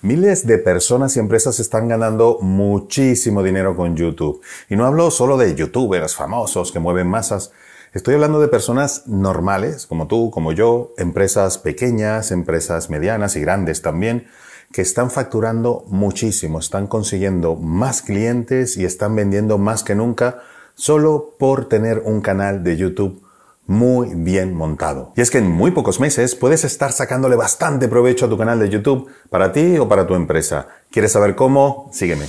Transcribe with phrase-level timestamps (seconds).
[0.00, 4.40] Miles de personas y empresas están ganando muchísimo dinero con YouTube.
[4.68, 7.50] Y no hablo solo de youtubers famosos que mueven masas.
[7.92, 13.82] Estoy hablando de personas normales, como tú, como yo, empresas pequeñas, empresas medianas y grandes
[13.82, 14.28] también,
[14.72, 20.42] que están facturando muchísimo, están consiguiendo más clientes y están vendiendo más que nunca
[20.76, 23.27] solo por tener un canal de YouTube
[23.68, 25.12] muy bien montado.
[25.14, 28.58] Y es que en muy pocos meses puedes estar sacándole bastante provecho a tu canal
[28.58, 30.68] de YouTube para ti o para tu empresa.
[30.90, 31.90] ¿Quieres saber cómo?
[31.92, 32.24] Sígueme.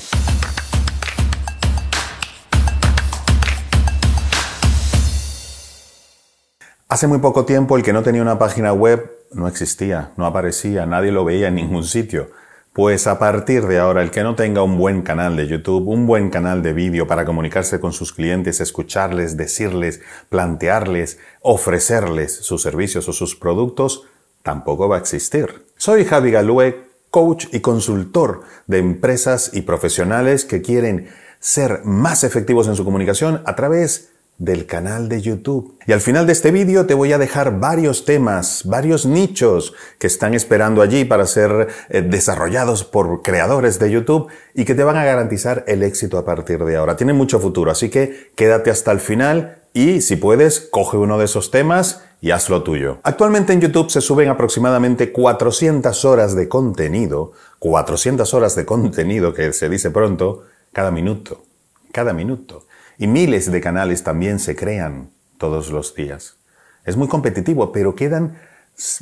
[6.90, 10.86] Hace muy poco tiempo el que no tenía una página web no existía, no aparecía,
[10.86, 12.32] nadie lo veía en ningún sitio.
[12.80, 16.08] Pues a partir de ahora, el que no tenga un buen canal de YouTube, un
[16.08, 23.10] buen canal de vídeo para comunicarse con sus clientes, escucharles, decirles, plantearles, ofrecerles sus servicios
[23.10, 24.06] o sus productos,
[24.44, 25.66] tampoco va a existir.
[25.76, 31.10] Soy Javi Galue, coach y consultor de empresas y profesionales que quieren
[31.42, 35.78] ser más efectivos en su comunicación a través del canal de YouTube.
[35.86, 40.08] Y al final de este vídeo te voy a dejar varios temas, varios nichos que
[40.08, 44.96] están esperando allí para ser eh, desarrollados por creadores de YouTube y que te van
[44.96, 46.96] a garantizar el éxito a partir de ahora.
[46.96, 51.26] Tiene mucho futuro, así que quédate hasta el final y si puedes, coge uno de
[51.26, 53.00] esos temas y hazlo tuyo.
[53.04, 59.52] Actualmente en YouTube se suben aproximadamente 400 horas de contenido, 400 horas de contenido que
[59.52, 61.44] se dice pronto, cada minuto,
[61.92, 62.66] cada minuto.
[63.02, 66.36] Y miles de canales también se crean todos los días.
[66.84, 68.38] Es muy competitivo, pero quedan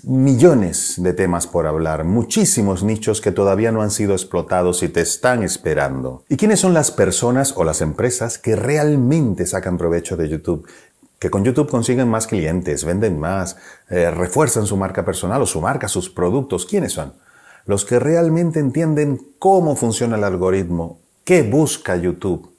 [0.03, 5.01] millones de temas por hablar, muchísimos nichos que todavía no han sido explotados y te
[5.01, 6.23] están esperando.
[6.29, 10.67] ¿Y quiénes son las personas o las empresas que realmente sacan provecho de YouTube?
[11.17, 13.57] Que con YouTube consiguen más clientes, venden más,
[13.89, 16.67] eh, refuerzan su marca personal o su marca, sus productos.
[16.67, 17.13] ¿Quiénes son?
[17.65, 22.56] Los que realmente entienden cómo funciona el algoritmo, qué busca YouTube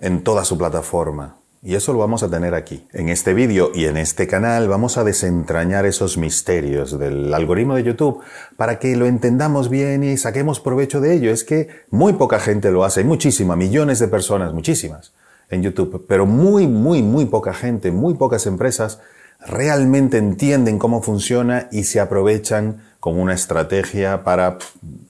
[0.00, 1.36] en toda su plataforma.
[1.60, 2.86] Y eso lo vamos a tener aquí.
[2.92, 7.82] En este vídeo y en este canal vamos a desentrañar esos misterios del algoritmo de
[7.82, 8.20] YouTube
[8.56, 11.32] para que lo entendamos bien y saquemos provecho de ello.
[11.32, 15.12] Es que muy poca gente lo hace, hay muchísimas, millones de personas, muchísimas
[15.50, 19.00] en YouTube, pero muy, muy, muy poca gente, muy pocas empresas
[19.40, 24.58] realmente entienden cómo funciona y se aprovechan con una estrategia para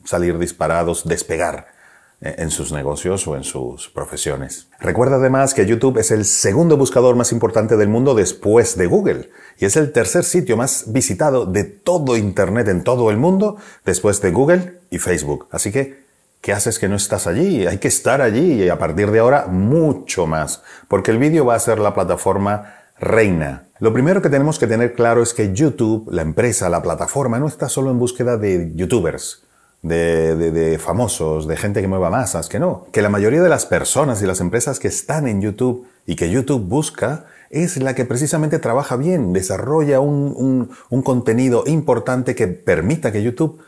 [0.05, 1.78] salir disparados, despegar
[2.21, 4.69] en sus negocios o en sus profesiones.
[4.81, 9.31] Recuerda además que YouTube es el segundo buscador más importante del mundo después de Google
[9.59, 14.21] y es el tercer sitio más visitado de todo Internet en todo el mundo después
[14.21, 15.47] de Google y Facebook.
[15.53, 16.03] Así que,
[16.41, 17.67] ¿qué haces que no estás allí?
[17.67, 21.55] Hay que estar allí y a partir de ahora mucho más, porque el vídeo va
[21.55, 23.69] a ser la plataforma reina.
[23.79, 27.47] Lo primero que tenemos que tener claro es que YouTube, la empresa, la plataforma, no
[27.47, 29.45] está solo en búsqueda de youtubers
[29.83, 32.87] de, famosos, de gente que mueva masas, que no.
[32.93, 36.31] Que la mayoría de las personas y las empresas que están en YouTube y que
[36.31, 43.11] YouTube busca es la que precisamente trabaja bien, desarrolla un, un contenido importante que permita
[43.13, 43.61] que YouTube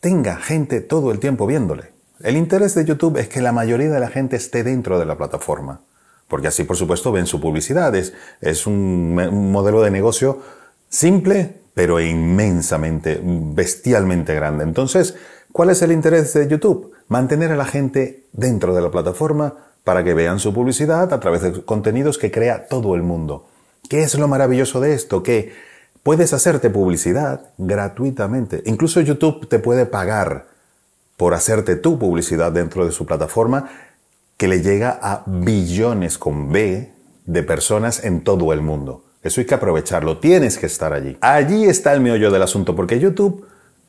[0.00, 1.94] tenga gente todo el tiempo viéndole.
[2.20, 5.16] El interés de YouTube es que la mayoría de la gente esté dentro de la
[5.16, 5.80] plataforma,
[6.28, 7.94] porque así por supuesto ven su publicidad.
[7.94, 10.40] Es, es un, un modelo de negocio
[10.88, 14.62] simple, pero inmensamente, bestialmente grande.
[14.62, 15.16] Entonces,
[15.54, 16.90] ¿Cuál es el interés de YouTube?
[17.06, 19.54] Mantener a la gente dentro de la plataforma
[19.84, 23.46] para que vean su publicidad a través de contenidos que crea todo el mundo.
[23.88, 25.22] ¿Qué es lo maravilloso de esto?
[25.22, 25.52] Que
[26.02, 28.64] puedes hacerte publicidad gratuitamente.
[28.66, 30.48] Incluso YouTube te puede pagar
[31.16, 33.70] por hacerte tu publicidad dentro de su plataforma
[34.36, 36.90] que le llega a billones con B
[37.26, 39.04] de personas en todo el mundo.
[39.22, 41.16] Eso hay que aprovecharlo, tienes que estar allí.
[41.20, 43.46] Allí está el meollo del asunto, porque YouTube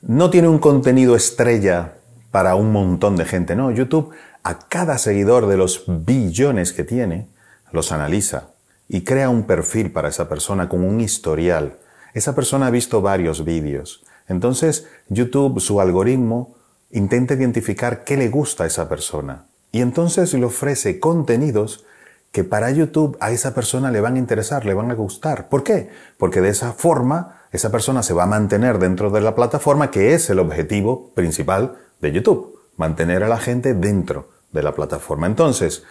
[0.07, 1.93] no tiene un contenido estrella
[2.31, 3.71] para un montón de gente, no.
[3.71, 4.11] YouTube
[4.43, 7.27] a cada seguidor de los billones que tiene,
[7.71, 8.49] los analiza
[8.88, 11.77] y crea un perfil para esa persona con un historial.
[12.13, 14.03] Esa persona ha visto varios vídeos.
[14.27, 16.55] Entonces, YouTube, su algoritmo,
[16.91, 19.45] intenta identificar qué le gusta a esa persona.
[19.71, 21.85] Y entonces le ofrece contenidos
[22.31, 25.50] que para YouTube a esa persona le van a interesar, le van a gustar.
[25.50, 25.89] ¿Por qué?
[26.18, 30.13] Porque de esa forma esa persona se va a mantener dentro de la plataforma, que
[30.13, 35.28] es el objetivo principal de YouTube, mantener a la gente dentro de la plataforma.
[35.28, 35.84] Entonces,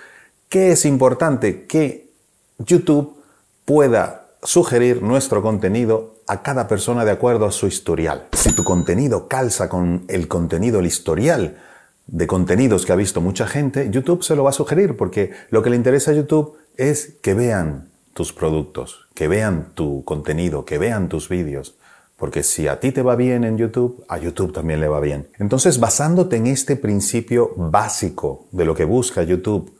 [0.49, 1.67] ¿qué es importante?
[1.67, 2.11] Que
[2.59, 3.17] YouTube
[3.65, 8.29] pueda sugerir nuestro contenido a cada persona de acuerdo a su historial.
[8.33, 11.59] Si tu contenido calza con el contenido, el historial
[12.07, 15.63] de contenidos que ha visto mucha gente, YouTube se lo va a sugerir porque lo
[15.63, 20.79] que le interesa a YouTube es que vean tus productos, que vean tu contenido, que
[20.79, 21.77] vean tus vídeos.
[22.17, 25.29] Porque si a ti te va bien en YouTube, a YouTube también le va bien.
[25.39, 29.77] Entonces, basándote en este principio básico de lo que busca YouTube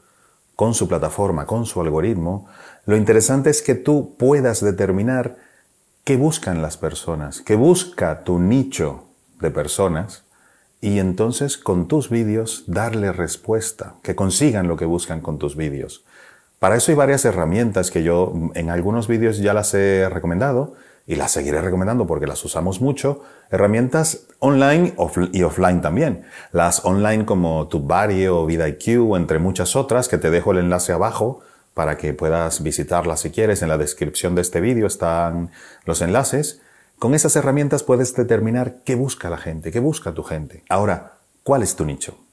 [0.55, 2.47] con su plataforma, con su algoritmo,
[2.85, 5.37] lo interesante es que tú puedas determinar
[6.03, 9.05] qué buscan las personas, qué busca tu nicho
[9.39, 10.23] de personas
[10.81, 16.05] y entonces con tus vídeos darle respuesta, que consigan lo que buscan con tus vídeos.
[16.65, 20.73] Para eso hay varias herramientas que yo en algunos vídeos ya las he recomendado
[21.05, 23.21] y las seguiré recomendando porque las usamos mucho.
[23.51, 24.95] Herramientas online
[25.31, 26.23] y offline también.
[26.51, 31.41] Las online como TubeBuddy o VidIQ, entre muchas otras, que te dejo el enlace abajo
[31.75, 33.61] para que puedas visitarlas si quieres.
[33.61, 35.51] En la descripción de este vídeo están
[35.85, 36.63] los enlaces.
[36.97, 40.63] Con esas herramientas puedes determinar qué busca la gente, qué busca tu gente.
[40.67, 42.24] Ahora, ¿cuál es tu nicho?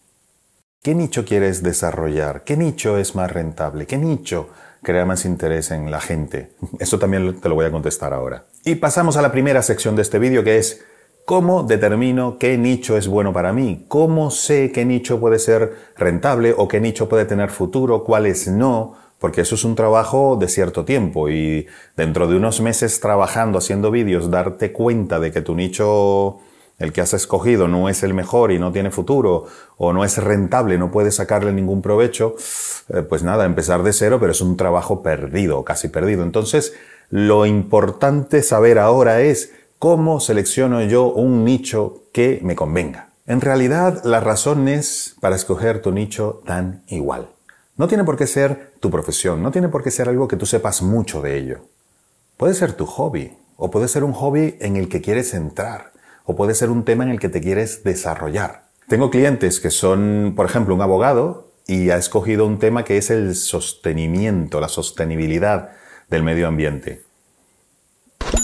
[0.82, 2.42] ¿Qué nicho quieres desarrollar?
[2.42, 3.86] ¿Qué nicho es más rentable?
[3.86, 4.48] ¿Qué nicho
[4.82, 6.54] crea más interés en la gente?
[6.80, 8.46] Eso también te lo voy a contestar ahora.
[8.64, 10.84] Y pasamos a la primera sección de este vídeo que es
[11.24, 13.84] ¿Cómo determino qué nicho es bueno para mí?
[13.86, 18.96] ¿Cómo sé qué nicho puede ser rentable o qué nicho puede tener futuro, cuáles no?
[19.20, 23.92] porque eso es un trabajo de cierto tiempo y dentro de unos meses trabajando, haciendo
[23.92, 26.40] vídeos, darte cuenta de que tu nicho,
[26.82, 29.46] el que has escogido, no es el mejor y no tiene futuro
[29.76, 32.34] o no es rentable, no puedes sacarle ningún provecho,
[32.88, 36.22] eh, pues nada, empezar de cero, pero es un trabajo perdido, casi perdido.
[36.22, 36.74] Entonces,
[37.10, 43.10] lo importante saber ahora es cómo selecciono yo un nicho que me convenga.
[43.26, 47.28] En realidad, las razones para escoger tu nicho dan igual.
[47.76, 50.46] No tiene por qué ser tu profesión, no tiene por qué ser algo que tú
[50.46, 51.60] sepas mucho de ello.
[52.36, 55.91] Puede ser tu hobby, o puede ser un hobby en el que quieres entrar,
[56.24, 58.64] o puede ser un tema en el que te quieres desarrollar.
[58.88, 63.10] Tengo clientes que son, por ejemplo, un abogado y ha escogido un tema que es
[63.10, 65.70] el sostenimiento, la sostenibilidad
[66.08, 67.02] del medio ambiente.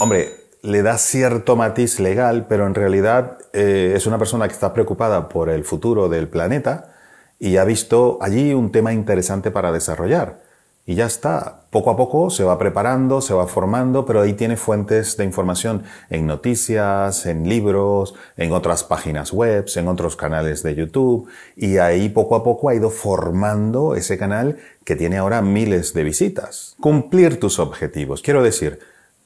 [0.01, 4.73] Hombre, le da cierto matiz legal, pero en realidad eh, es una persona que está
[4.73, 6.95] preocupada por el futuro del planeta
[7.39, 10.48] y ha visto allí un tema interesante para desarrollar.
[10.89, 14.57] Y ya está, poco a poco se va preparando, se va formando, pero ahí tiene
[14.57, 20.75] fuentes de información en noticias, en libros, en otras páginas web, en otros canales de
[20.75, 25.93] YouTube, y ahí poco a poco ha ido formando ese canal que tiene ahora miles
[25.93, 26.75] de visitas.
[26.81, 28.23] Cumplir tus objetivos.
[28.23, 28.79] Quiero decir,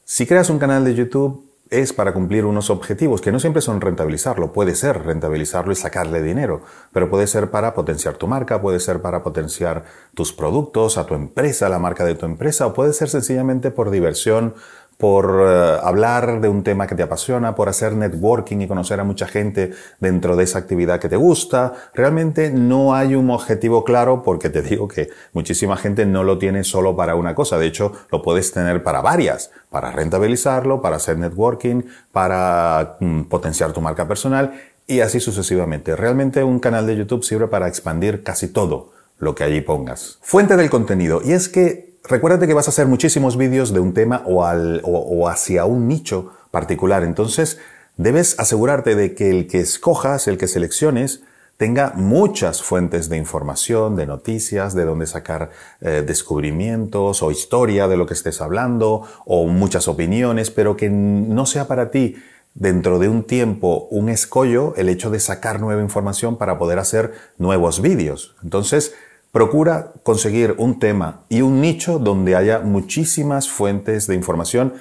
[0.05, 3.81] si creas un canal de YouTube, es para cumplir unos objetivos que no siempre son
[3.81, 6.61] rentabilizarlo, puede ser rentabilizarlo y sacarle dinero,
[6.93, 9.85] pero puede ser para potenciar tu marca, puede ser para potenciar
[10.15, 13.91] tus productos, a tu empresa, la marca de tu empresa, o puede ser sencillamente por
[13.91, 14.55] diversión,
[15.03, 19.05] por eh, hablar de un tema que te apasiona, por hacer networking y conocer a
[19.05, 21.73] mucha gente dentro de esa actividad que te gusta.
[21.93, 26.63] Realmente no hay un objetivo claro porque te digo que muchísima gente no lo tiene
[26.63, 27.59] solo para una cosa.
[27.59, 31.83] De hecho, lo puedes tener para varias, para rentabilizarlo, para hacer networking,
[32.13, 34.53] para mm, potenciar tu marca personal
[34.87, 35.97] y así sucesivamente.
[35.97, 40.19] Realmente un canal de YouTube sirve para expandir casi todo lo que allí pongas.
[40.23, 41.23] Fuente del contenido.
[41.25, 45.65] Y es que recuérdate que vas a hacer muchísimos vídeos de un tema o, hacia
[45.65, 47.05] un nicho particular.
[47.05, 47.59] Entonces,
[47.97, 51.23] debes asegurarte de que el que escojas, el que selecciones,
[51.57, 55.51] tenga muchas fuentes de información, de noticias, de dónde sacar
[55.81, 61.47] eh, descubrimientos o historia de lo que estés hablando o muchas opiniones, pero que no
[61.47, 62.17] sea para ti
[62.55, 67.13] dentro de un tiempo un escollo el hecho de sacar nueva información para poder hacer
[67.39, 68.35] nuevos vídeos.
[68.43, 68.95] Entonces,
[69.33, 74.75] Procura conseguir un tema y un nicho donde haya muchísimas fuentes de información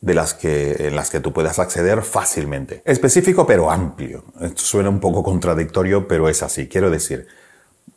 [0.00, 2.82] de las que, en las que tú puedas acceder fácilmente.
[2.84, 4.24] Específico pero amplio.
[4.40, 6.66] Esto suena un poco contradictorio, pero es así.
[6.66, 7.28] Quiero decir,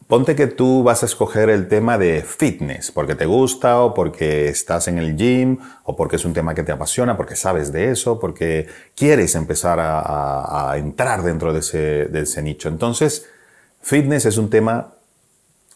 [0.06, 4.48] ponte que tú vas a escoger el tema de fitness porque te gusta o porque
[4.48, 7.90] estás en el gym o porque es un tema que te apasiona, porque sabes de
[7.90, 12.70] eso, porque quieres empezar a, entrar dentro de ese nicho.
[12.70, 13.26] Entonces,
[13.82, 14.95] fitness es un tema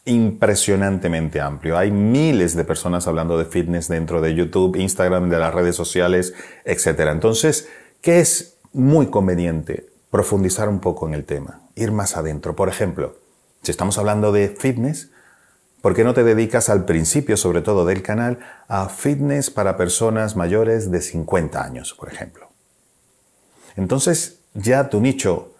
[0.09, 1.77] impresionantemente amplio.
[1.77, 6.33] Hay miles de personas hablando de fitness dentro de YouTube, Instagram, de las redes sociales,
[6.65, 7.09] etc.
[7.11, 7.69] Entonces,
[8.01, 9.87] ¿qué es muy conveniente?
[10.09, 12.55] Profundizar un poco en el tema, ir más adentro.
[12.55, 13.17] Por ejemplo,
[13.61, 15.11] si estamos hablando de fitness,
[15.81, 20.35] ¿por qué no te dedicas al principio, sobre todo del canal, a fitness para personas
[20.35, 22.49] mayores de 50 años, por ejemplo?
[23.75, 25.53] Entonces, ya tu nicho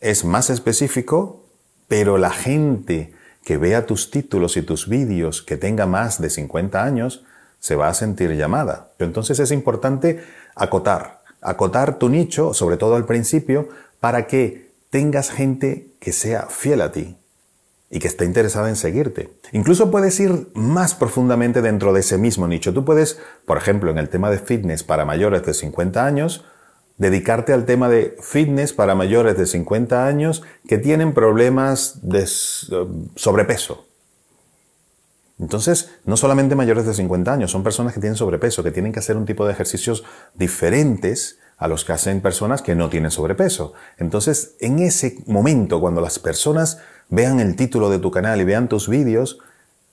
[0.00, 1.46] es más específico,
[1.88, 6.82] pero la gente que vea tus títulos y tus vídeos que tenga más de 50
[6.82, 7.24] años,
[7.60, 8.88] se va a sentir llamada.
[8.98, 10.24] Entonces es importante
[10.54, 13.68] acotar, acotar tu nicho, sobre todo al principio,
[14.00, 17.16] para que tengas gente que sea fiel a ti
[17.90, 19.30] y que esté interesada en seguirte.
[19.52, 22.74] Incluso puedes ir más profundamente dentro de ese mismo nicho.
[22.74, 26.44] Tú puedes, por ejemplo, en el tema de fitness para mayores de 50 años,
[26.96, 33.86] dedicarte al tema de fitness para mayores de 50 años que tienen problemas de sobrepeso.
[35.40, 39.00] Entonces, no solamente mayores de 50 años, son personas que tienen sobrepeso, que tienen que
[39.00, 43.72] hacer un tipo de ejercicios diferentes a los que hacen personas que no tienen sobrepeso.
[43.98, 48.68] Entonces, en ese momento, cuando las personas vean el título de tu canal y vean
[48.68, 49.38] tus vídeos,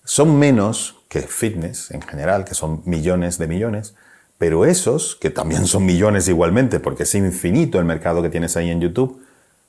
[0.03, 3.96] son menos que fitness en general, que son millones de millones,
[4.42, 8.72] pero esos, que también son millones igualmente, porque es infinito el mercado que tienes ahí
[8.72, 9.22] en YouTube,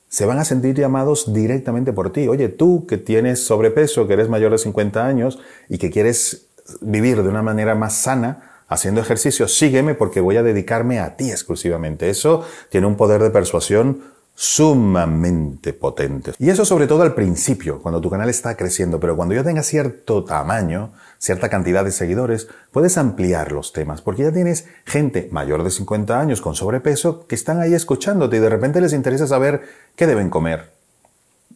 [0.09, 2.27] se van a sentir llamados directamente por ti.
[2.27, 5.37] Oye, tú que tienes sobrepeso, que eres mayor de 50 años
[5.69, 6.47] y que quieres
[6.81, 11.29] vivir de una manera más sana, haciendo ejercicio, sígueme porque voy a dedicarme a ti
[11.29, 12.09] exclusivamente.
[12.09, 14.01] Eso tiene un poder de persuasión
[14.33, 16.33] sumamente potentes.
[16.39, 19.61] Y eso sobre todo al principio, cuando tu canal está creciendo, pero cuando ya tenga
[19.61, 25.63] cierto tamaño, cierta cantidad de seguidores, puedes ampliar los temas, porque ya tienes gente mayor
[25.63, 29.61] de 50 años con sobrepeso que están ahí escuchándote y de repente les interesa saber
[29.95, 30.73] qué deben comer,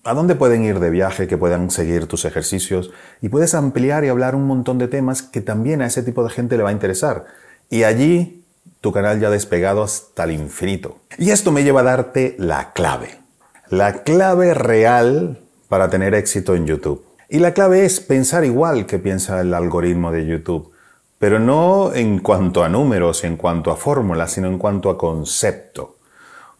[0.06, 4.08] a dónde pueden ir de viaje, que puedan seguir tus ejercicios, y puedes ampliar y
[4.08, 6.72] hablar un montón de temas que también a ese tipo de gente le va a
[6.72, 7.26] interesar.
[7.70, 8.46] Y allí
[8.80, 11.00] tu canal ya ha despegado hasta el infinito.
[11.18, 13.20] Y esto me lleva a darte la clave.
[13.68, 17.07] La clave real para tener éxito en YouTube.
[17.29, 20.72] Y la clave es pensar igual que piensa el algoritmo de YouTube,
[21.19, 25.98] pero no en cuanto a números, en cuanto a fórmulas, sino en cuanto a concepto.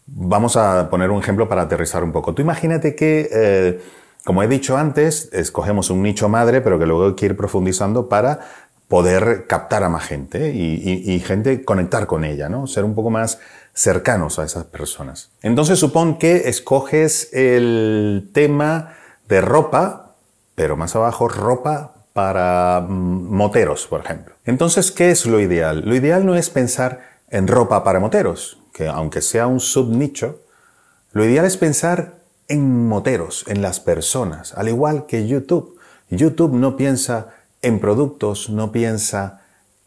[0.06, 2.34] Vamos a poner un ejemplo para aterrizar un poco.
[2.34, 3.80] Tú imagínate que, eh,
[4.24, 8.08] como he dicho antes, escogemos un nicho madre, pero que luego hay que ir profundizando
[8.08, 8.40] para
[8.88, 12.66] poder captar a más gente y, gente conectar con ella, ¿no?
[12.66, 13.38] Ser un poco más
[13.74, 15.30] cercanos a esas personas.
[15.42, 18.94] Entonces supón que escoges el tema
[19.28, 20.07] de ropa,
[20.58, 24.34] pero más abajo ropa para mm, moteros, por ejemplo.
[24.44, 25.84] Entonces, ¿qué es lo ideal?
[25.86, 27.00] Lo ideal no es pensar
[27.30, 30.40] en ropa para moteros, que aunque sea un subnicho,
[31.12, 32.16] lo ideal es pensar
[32.48, 35.78] en moteros, en las personas, al igual que YouTube.
[36.10, 37.28] YouTube no piensa
[37.62, 39.42] en productos, no piensa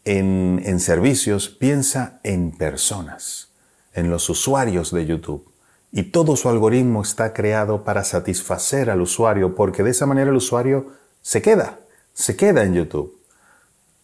[0.06, 3.48] en, servicios, piensa en personas,
[3.92, 5.51] en los usuarios de YouTube.
[5.92, 10.36] Y todo su algoritmo está creado para satisfacer al usuario, porque de esa manera el
[10.36, 10.86] usuario
[11.20, 11.80] se queda,
[12.14, 13.22] se queda en YouTube.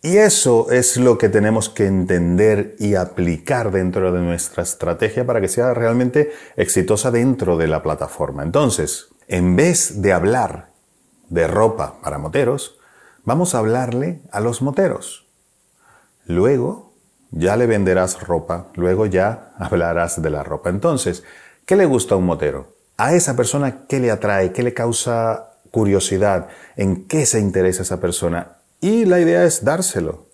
[0.01, 5.41] Y eso es lo que tenemos que entender y aplicar dentro de nuestra estrategia para
[5.41, 8.45] que sea realmente exitosa dentro de la plataforma.
[8.45, 10.71] Entonces, en vez de hablar
[11.31, 12.79] de ropa para moteros,
[13.25, 15.27] vamos a hablarle a los moteros.
[16.27, 16.93] Luego
[17.31, 20.71] ya le venderás ropa, luego ya hablarás de la ropa.
[20.71, 21.25] Entonces,
[21.69, 22.73] ¿qué le gusta a un motero?
[22.97, 24.53] A esa persona, ¿qué le atrae?
[24.53, 26.49] ¿Qué le causa curiosidad?
[26.77, 28.57] ¿En qué se interesa esa persona?
[28.81, 30.27] Y la idea es dárselo.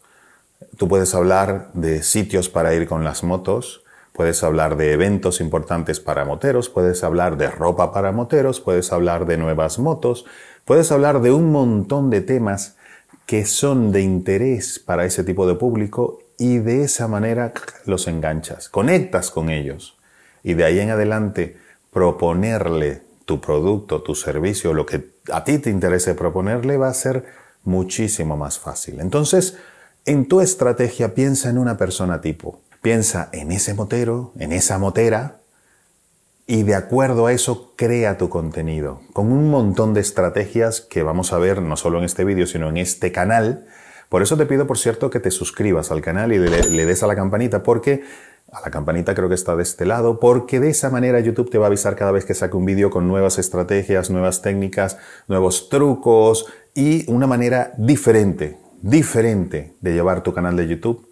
[0.79, 5.99] Tú puedes hablar de sitios para ir con las motos, puedes hablar de eventos importantes
[5.99, 10.25] para moteros, puedes hablar de ropa para moteros, puedes hablar de nuevas motos,
[10.65, 12.77] Puedes hablar de un montón de temas
[13.27, 17.53] que son de interés para ese tipo de público y de esa manera
[17.85, 19.94] los enganchas, conectas con ellos
[20.45, 21.57] y de ahí en adelante
[21.93, 27.25] proponerle tu producto, tu servicio, lo que a ti te interese proponerle va a ser
[27.65, 29.01] muchísimo más fácil.
[29.01, 29.57] Entonces,
[30.05, 35.39] en tu estrategia piensa en una persona tipo, piensa en ese motero, en esa motera,
[36.47, 41.33] y de acuerdo a eso crea tu contenido con un montón de estrategias que vamos
[41.33, 43.67] a ver no solo en este vídeo sino en este canal.
[44.11, 47.07] Por eso te pido por cierto que te suscribas al canal y le, des a
[47.07, 48.05] la campanita porque
[48.55, 51.59] a la campanita creo que está de este lado porque de esa manera YouTube te
[51.59, 54.97] va a avisar cada vez que saque un vídeo con nuevas estrategias, nuevas técnicas,
[55.27, 61.09] nuevos trucos y una manera diferente, diferente de llevar tu canal de YouTube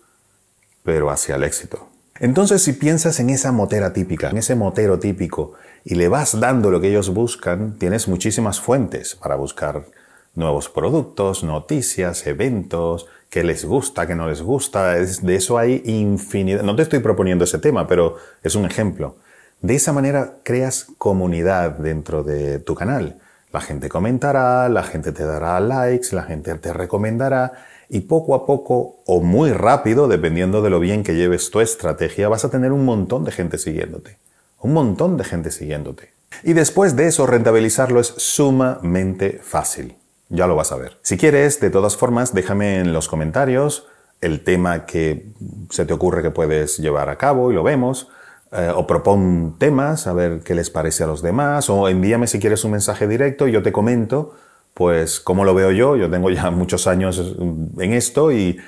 [0.84, 1.88] pero hacia el éxito.
[2.18, 6.70] Entonces, si piensas en esa motera típica, en ese motero típico, y le vas dando
[6.70, 9.86] lo que ellos buscan, tienes muchísimas fuentes para buscar
[10.34, 14.94] nuevos productos, noticias, eventos, qué les gusta, qué no les gusta.
[14.94, 16.62] De eso hay infinidad.
[16.62, 19.16] No te estoy proponiendo ese tema, pero es un ejemplo.
[19.60, 23.18] De esa manera creas comunidad dentro de tu canal.
[23.52, 27.52] La gente comentará, la gente te dará likes, la gente te recomendará
[27.88, 32.30] y poco a poco o muy rápido, dependiendo de lo bien que lleves tu estrategia,
[32.30, 34.16] vas a tener un montón de gente siguiéndote.
[34.60, 36.12] Un montón de gente siguiéndote.
[36.42, 39.96] Y después de eso, rentabilizarlo es sumamente fácil.
[40.32, 40.98] Ya lo vas a ver.
[41.02, 43.86] Si quieres, de todas formas, déjame en los comentarios
[44.20, 45.32] el tema que
[45.70, 48.08] se te ocurre que puedes llevar a cabo y lo vemos.
[48.52, 51.70] Eh, o propon temas, a ver qué les parece a los demás.
[51.70, 54.34] O envíame si quieres un mensaje directo y yo te comento
[54.74, 57.36] pues como lo veo yo, yo tengo ya muchos años
[57.78, 58.58] en esto y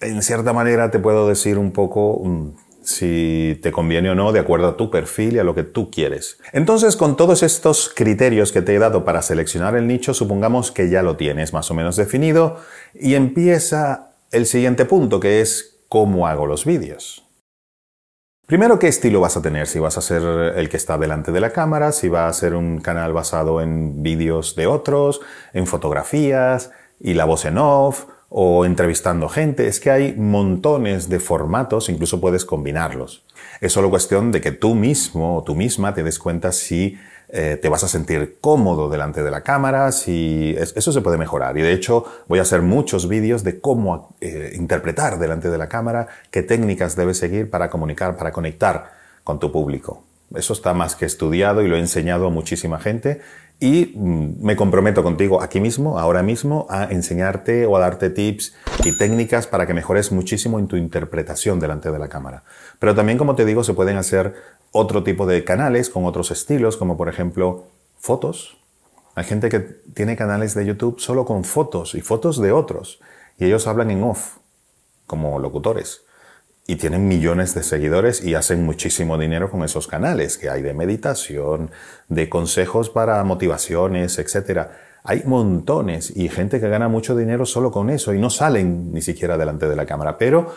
[0.00, 2.22] en cierta manera te puedo decir un poco
[2.82, 5.90] si te conviene o no de acuerdo a tu perfil y a lo que tú
[5.90, 6.38] quieres.
[6.52, 10.90] Entonces, con todos estos criterios que te he dado para seleccionar el nicho, supongamos que
[10.90, 12.56] ya lo tienes más o menos definido
[12.94, 17.26] y empieza el siguiente punto, que es cómo hago los vídeos.
[18.46, 19.66] Primero, ¿qué estilo vas a tener?
[19.66, 20.22] Si vas a ser
[20.56, 24.02] el que está delante de la cámara, si va a ser un canal basado en
[24.02, 25.20] vídeos de otros,
[25.54, 29.66] en fotografías y la voz en off, o entrevistando gente.
[29.68, 33.24] Es que hay montones de formatos, incluso puedes combinarlos.
[33.60, 36.98] Es solo cuestión de que tú mismo o tú misma te des cuenta si
[37.28, 41.58] eh, te vas a sentir cómodo delante de la cámara, si eso se puede mejorar.
[41.58, 45.68] Y de hecho voy a hacer muchos vídeos de cómo eh, interpretar delante de la
[45.68, 48.92] cámara, qué técnicas debes seguir para comunicar, para conectar
[49.24, 50.04] con tu público.
[50.34, 53.20] Eso está más que estudiado y lo he enseñado a muchísima gente
[53.62, 58.56] y mm, me comprometo contigo aquí mismo, ahora mismo, a enseñarte o a darte tips
[58.84, 62.42] y técnicas para que mejores muchísimo en tu interpretación delante de la cámara.
[62.80, 64.34] Pero también, como te digo, se pueden hacer
[64.72, 67.66] otro tipo de canales con otros estilos, como por ejemplo
[68.00, 68.58] fotos.
[69.14, 72.98] Hay gente que tiene canales de YouTube solo con fotos y fotos de otros.
[73.38, 74.38] Y ellos hablan en off,
[75.06, 76.02] como locutores
[76.66, 80.74] y tienen millones de seguidores y hacen muchísimo dinero con esos canales que hay de
[80.74, 81.70] meditación,
[82.08, 84.68] de consejos para motivaciones, etc.
[85.02, 89.02] Hay montones y gente que gana mucho dinero solo con eso y no salen ni
[89.02, 90.54] siquiera delante de la cámara, pero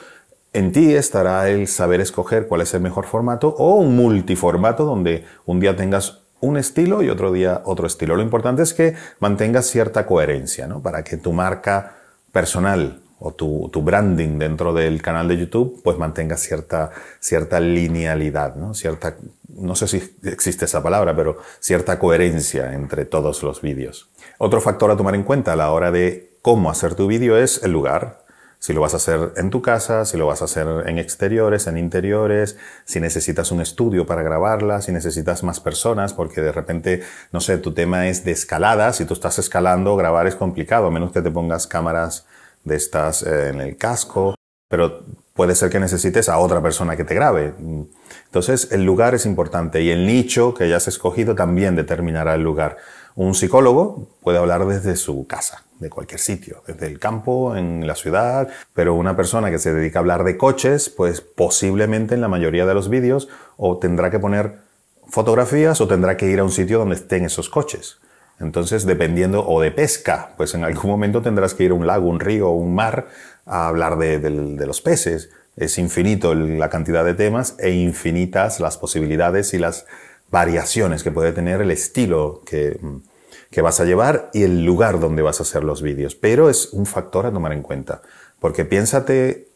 [0.54, 5.26] en ti estará el saber escoger cuál es el mejor formato o un multiformato donde
[5.46, 8.16] un día tengas un estilo y otro día otro estilo.
[8.16, 10.82] Lo importante es que mantengas cierta coherencia, ¿no?
[10.82, 11.96] Para que tu marca
[12.32, 18.74] personal o tu, branding dentro del canal de YouTube, pues mantenga cierta, cierta linealidad, ¿no?
[18.74, 19.16] Cierta,
[19.48, 24.10] no sé si existe esa palabra, pero cierta coherencia entre todos los vídeos.
[24.38, 27.64] Otro factor a tomar en cuenta a la hora de cómo hacer tu vídeo es
[27.64, 28.26] el lugar.
[28.60, 31.68] Si lo vas a hacer en tu casa, si lo vas a hacer en exteriores,
[31.68, 37.04] en interiores, si necesitas un estudio para grabarla, si necesitas más personas, porque de repente,
[37.32, 40.92] no sé, tu tema es de escalada, si tú estás escalando, grabar es complicado, a
[40.92, 42.26] menos que te pongas cámaras
[42.66, 44.36] de estas eh, en el casco,
[44.70, 47.54] pero puede ser que necesites a otra persona que te grabe.
[48.26, 52.78] Entonces, el lugar es importante y el nicho que hayas escogido también determinará el lugar.
[53.16, 57.96] Un psicólogo puede hablar desde su casa, de cualquier sitio, desde el campo, en la
[57.96, 62.28] ciudad, pero una persona que se dedica a hablar de coches, pues posiblemente en la
[62.28, 64.60] mayoría de los vídeos o tendrá que poner
[65.08, 68.00] fotografías o tendrá que ir a un sitio donde estén esos coches.
[68.40, 72.10] Entonces, dependiendo, o de pesca, pues en algún momento tendrás que ir a un lago,
[72.10, 73.08] un río, un mar
[73.46, 75.30] a hablar de, los peces.
[75.56, 79.86] Es infinito la cantidad de temas e infinitas las posibilidades y las
[80.32, 82.78] variaciones que puede tener el estilo que,
[83.52, 86.16] que vas a llevar y el lugar donde vas a hacer los vídeos.
[86.16, 88.02] Pero es un factor a tomar en cuenta,
[88.42, 89.48] porque piénsate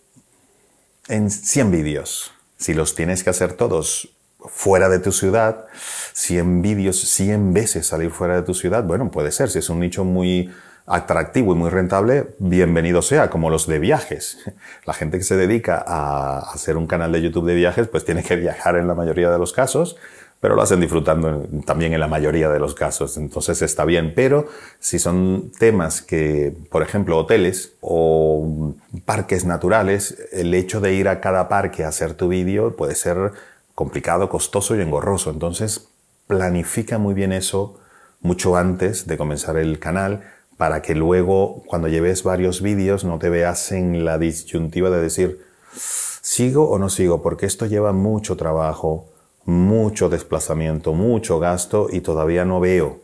[1.10, 2.32] en 100 vídeos.
[2.58, 4.16] Si los tienes que hacer todos
[4.48, 5.66] fuera de tu ciudad,
[6.14, 9.80] 100 vídeos 100 veces salir fuera de tu ciudad, bueno, puede ser, si es un
[9.80, 10.50] nicho muy
[10.90, 14.40] atractivo y muy rentable, bienvenido sea, como los de viajes.
[14.86, 18.24] La gente que se dedica a hacer un canal de YouTube de viajes, pues tiene
[18.24, 19.98] que viajar en la mayoría de los casos,
[20.40, 24.14] pero lo hacen disfrutando también en la mayoría de los casos, entonces está bien.
[24.16, 24.48] Pero
[24.80, 28.74] si son temas que, por ejemplo, hoteles o
[29.06, 33.34] parques naturales, el hecho de ir a cada parque a hacer tu vídeo puede ser
[33.76, 35.30] complicado, costoso y engorroso.
[35.30, 35.90] Entonces,
[36.30, 37.80] planifica muy bien eso
[38.22, 40.22] mucho antes de comenzar el canal
[40.58, 45.44] para que luego, cuando lleves varios vídeos, no te veas en la disyuntiva de decir,
[45.74, 47.24] ¿sigo o no sigo?
[47.24, 49.08] Porque esto lleva mucho trabajo,
[49.46, 53.00] mucho desplazamiento, mucho gasto y todavía no veo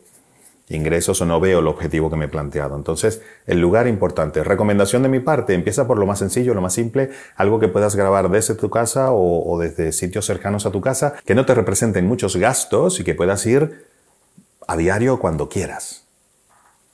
[0.68, 2.76] ingresos o no veo el objetivo que me he planteado.
[2.76, 4.42] Entonces, el lugar importante.
[4.42, 7.94] Recomendación de mi parte, empieza por lo más sencillo, lo más simple, algo que puedas
[7.94, 12.06] grabar desde tu casa o, desde sitios cercanos a tu casa, que no te representen
[12.06, 13.86] muchos gastos y que puedas ir
[14.66, 16.05] a diario cuando quieras.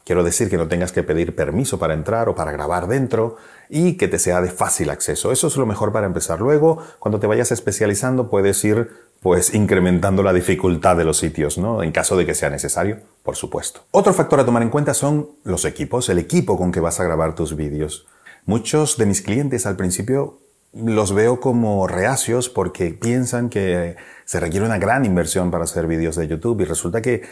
[0.05, 3.37] Quiero decir que no tengas que pedir permiso para entrar o para grabar dentro
[3.69, 5.31] y que te sea de fácil acceso.
[5.31, 6.41] Eso es lo mejor para empezar.
[6.41, 11.85] Luego, cuando te vayas especializando, puedes ir pues incrementando la dificultad de los sitios, ¿no?
[11.85, 13.83] En caso de que sea necesario, por supuesto.
[13.93, 17.05] Otro factor a tomar en cuenta son los equipos, el equipo con que vas a
[17.05, 18.07] grabar tus vídeos.
[18.45, 20.39] Muchos de mis clientes al principio
[20.75, 26.17] los veo como reacios porque piensan que se requiere una gran inversión para hacer vídeos
[26.17, 27.23] de YouTube y resulta que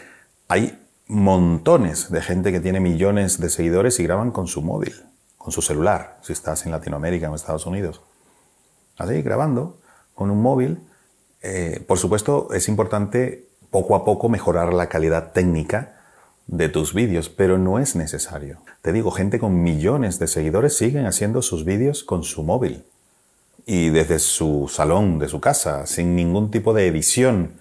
[0.47, 0.80] hay
[1.11, 4.95] montones de gente que tiene millones de seguidores y graban con su móvil,
[5.37, 8.01] con su celular, si estás en Latinoamérica o en Estados Unidos.
[8.97, 9.77] Así, grabando
[10.15, 10.79] con un móvil
[11.41, 15.97] eh, por supuesto, es importante poco a poco mejorar la calidad técnica
[16.47, 18.59] de tus vídeos, pero no es necesario.
[18.81, 22.83] Te digo, gente con millones de seguidores siguen haciendo sus vídeos con su móvil.
[23.63, 27.51] y desde su salón, de su casa, sin ningún tipo de edición.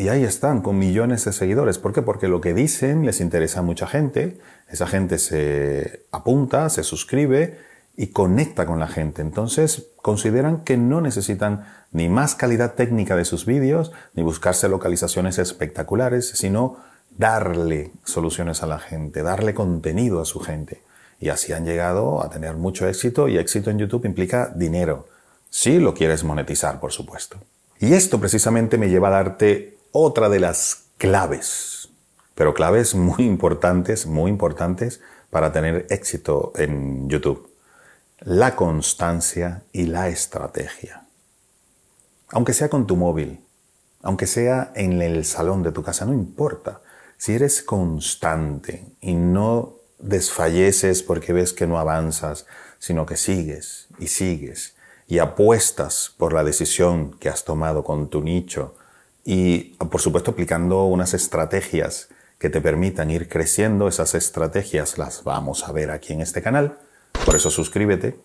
[0.00, 1.78] Y ahí están, con millones de seguidores.
[1.78, 2.02] ¿Por qué?
[2.02, 7.58] Porque lo que dicen les interesa a mucha gente, esa gente se apunta, se suscribe
[7.96, 9.22] y conecta con la gente.
[9.22, 15.36] Entonces consideran que no necesitan ni más calidad técnica de sus vídeos, ni buscarse localizaciones
[15.38, 16.76] espectaculares, sino
[17.16, 20.80] darle soluciones a la gente, darle contenido a su gente.
[21.18, 25.08] Y así han llegado a tener mucho éxito y éxito en YouTube implica dinero.
[25.50, 27.38] Si lo quieres monetizar, por supuesto.
[27.80, 31.90] Y esto precisamente me lleva a darte otra de las claves,
[32.34, 37.50] pero claves muy importantes, muy importantes para tener éxito en YouTube.
[38.20, 41.04] La constancia y la estrategia.
[42.30, 43.44] Aunque sea con tu móvil,
[44.02, 46.80] aunque sea en el salón de tu casa, no importa.
[47.16, 52.46] Si eres constante y no desfalleces porque ves que no avanzas,
[52.78, 54.74] sino que sigues y sigues
[55.08, 58.74] y apuestas por la decisión que has tomado con tu nicho
[59.30, 63.86] y, por supuesto, aplicando unas estrategias que te permitan ir creciendo.
[63.86, 66.78] Esas estrategias las vamos a ver aquí en este canal.
[67.26, 68.16] Por eso suscríbete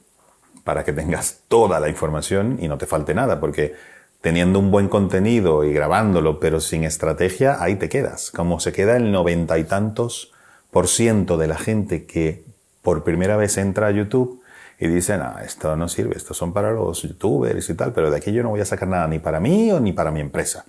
[0.64, 3.76] para que tengas toda la información y no te falte nada, porque
[4.22, 8.32] teniendo un buen contenido y grabándolo, pero sin estrategia, ahí te quedas.
[8.32, 10.32] Como se queda el noventa y tantos
[10.72, 12.46] por ciento de la gente que
[12.82, 14.42] por primera vez entra a YouTube
[14.80, 18.16] y dice, no, esto no sirve, esto son para los youtubers y tal, pero de
[18.16, 20.64] aquí yo no voy a sacar nada ni para mí o ni para mi empresa.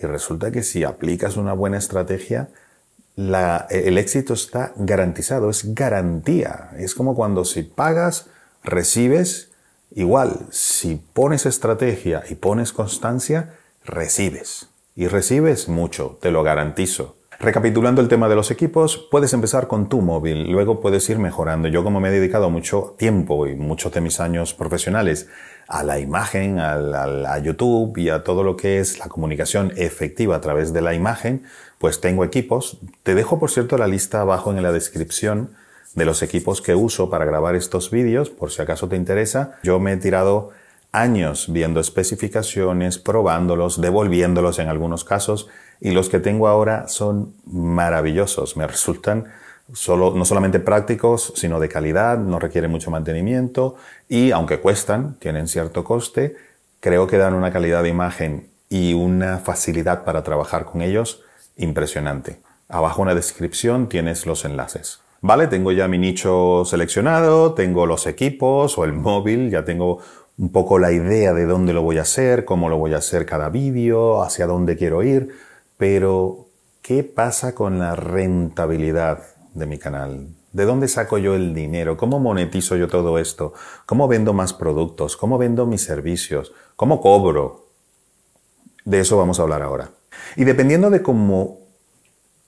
[0.00, 2.48] Y resulta que si aplicas una buena estrategia,
[3.16, 6.70] el éxito está garantizado, es garantía.
[6.76, 8.26] Es como cuando si pagas,
[8.62, 9.48] recibes
[9.94, 14.68] Igual, si pones estrategia y pones constancia, recibes.
[14.94, 17.16] Y recibes mucho, te lo garantizo.
[17.40, 21.68] Recapitulando el tema de los equipos, puedes empezar con tu móvil, luego puedes ir mejorando.
[21.68, 25.28] Yo como me he dedicado mucho tiempo y muchos de mis años profesionales
[25.68, 30.40] a la imagen, a, YouTube y a todo lo que es la comunicación efectiva a
[30.40, 31.44] través de la imagen,
[31.76, 32.78] pues tengo equipos.
[33.02, 35.50] Te dejo, por cierto, la lista abajo en la descripción
[35.94, 39.58] de los equipos que uso para grabar estos vídeos, por si acaso te interesa.
[39.62, 40.50] Yo me he tirado
[40.90, 45.48] años viendo especificaciones, probándolos, devolviéndolos en algunos casos,
[45.80, 48.56] y los que tengo ahora son maravillosos.
[48.56, 49.26] Me resultan
[49.72, 53.76] solo, no solamente prácticos, sino de calidad, no requieren mucho mantenimiento
[54.08, 56.36] y aunque cuestan, tienen cierto coste,
[56.80, 61.22] creo que dan una calidad de imagen y una facilidad para trabajar con ellos
[61.56, 62.40] impresionante.
[62.68, 65.00] Abajo en la descripción tienes los enlaces.
[65.20, 69.98] Vale, tengo ya mi nicho seleccionado, tengo los equipos o el móvil, ya tengo
[70.38, 73.26] un poco la idea de dónde lo voy a hacer, cómo lo voy a hacer
[73.26, 75.30] cada vídeo, hacia dónde quiero ir,
[75.76, 76.46] pero
[76.82, 80.28] ¿qué pasa con la rentabilidad de mi canal?
[80.52, 81.96] ¿De dónde saco yo el dinero?
[81.96, 83.52] ¿Cómo monetizo yo todo esto?
[83.86, 85.16] ¿Cómo vendo más productos?
[85.16, 86.52] ¿Cómo vendo mis servicios?
[86.76, 87.68] ¿Cómo cobro?
[88.84, 89.90] De eso vamos a hablar ahora.
[90.36, 91.60] Y dependiendo de cómo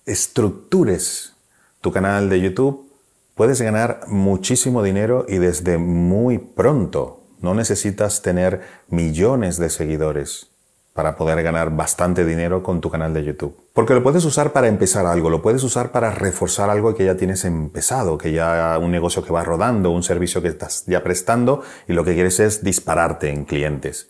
[0.06, 1.34] estructures
[1.80, 2.90] tu canal de YouTube,
[3.34, 7.22] puedes ganar muchísimo dinero y desde muy pronto.
[7.40, 10.49] No necesitas tener millones de seguidores
[10.94, 13.56] para poder ganar bastante dinero con tu canal de YouTube.
[13.72, 17.16] Porque lo puedes usar para empezar algo, lo puedes usar para reforzar algo que ya
[17.16, 21.62] tienes empezado, que ya un negocio que va rodando, un servicio que estás ya prestando
[21.86, 24.08] y lo que quieres es dispararte en clientes.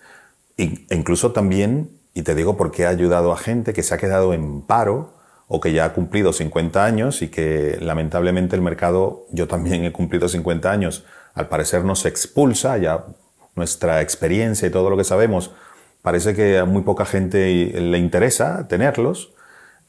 [0.56, 4.32] E incluso también, y te digo porque ha ayudado a gente que se ha quedado
[4.34, 5.20] en paro,
[5.52, 9.90] o que ya ha cumplido 50 años y que lamentablemente el mercado, yo también he
[9.90, 13.06] cumplido 50 años, al parecer nos expulsa, ya
[13.56, 15.50] nuestra experiencia y todo lo que sabemos,
[16.02, 19.32] parece que a muy poca gente le interesa tenerlos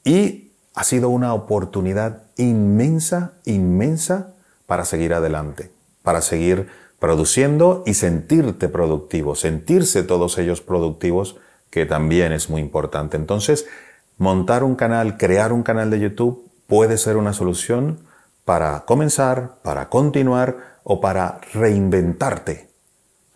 [0.03, 4.33] y ha sido una oportunidad inmensa, inmensa
[4.65, 5.71] para seguir adelante,
[6.01, 6.67] para seguir
[6.99, 11.37] produciendo y sentirte productivo, sentirse todos ellos productivos,
[11.69, 13.17] que también es muy importante.
[13.17, 13.65] Entonces,
[14.17, 17.99] montar un canal, crear un canal de YouTube puede ser una solución
[18.45, 22.70] para comenzar, para continuar o para reinventarte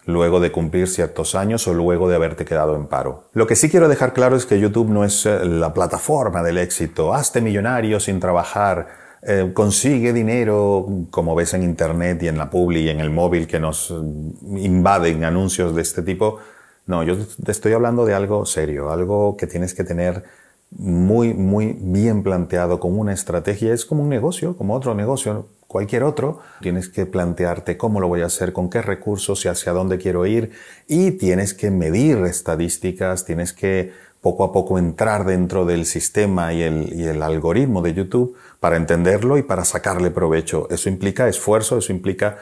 [0.05, 3.25] luego de cumplir ciertos años o luego de haberte quedado en paro.
[3.33, 6.57] Lo que sí quiero dejar claro es que YouTube no es eh, la plataforma del
[6.57, 7.13] éxito.
[7.13, 8.87] Hazte millonario sin trabajar,
[9.21, 13.47] eh, consigue dinero, como ves en Internet y en la publi y en el móvil
[13.47, 16.39] que nos invaden anuncios de este tipo.
[16.85, 20.23] No, yo te estoy hablando de algo serio, algo que tienes que tener
[20.69, 23.73] muy, muy bien planteado como una estrategia.
[23.73, 26.39] Es como un negocio, como otro negocio, cualquier otro.
[26.61, 30.25] Tienes que plantearte cómo lo voy a hacer, con qué recursos y hacia dónde quiero
[30.25, 30.51] ir.
[30.87, 36.61] Y tienes que medir estadísticas, tienes que poco a poco entrar dentro del sistema y
[36.61, 40.69] el, y el algoritmo de YouTube para entenderlo y para sacarle provecho.
[40.69, 42.37] Eso implica esfuerzo, eso implica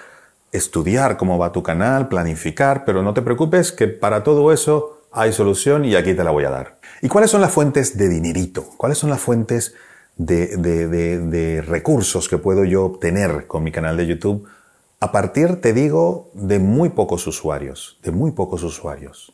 [0.51, 5.33] estudiar cómo va tu canal, planificar, pero no te preocupes que para todo eso hay
[5.33, 6.77] solución y aquí te la voy a dar.
[7.01, 8.63] ¿Y cuáles son las fuentes de dinerito?
[8.77, 9.73] ¿Cuáles son las fuentes
[10.17, 14.47] de, de, recursos que puedo yo obtener con mi canal de YouTube?
[14.99, 19.33] A partir, te digo, de muy pocos usuarios, de muy pocos usuarios.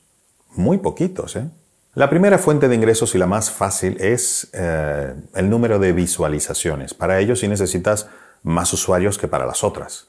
[0.55, 1.49] Muy poquitos, ¿eh?
[1.95, 6.93] La primera fuente de ingresos y la más fácil es eh, el número de visualizaciones.
[6.93, 8.07] Para ello sí necesitas
[8.43, 10.07] más usuarios que para las otras.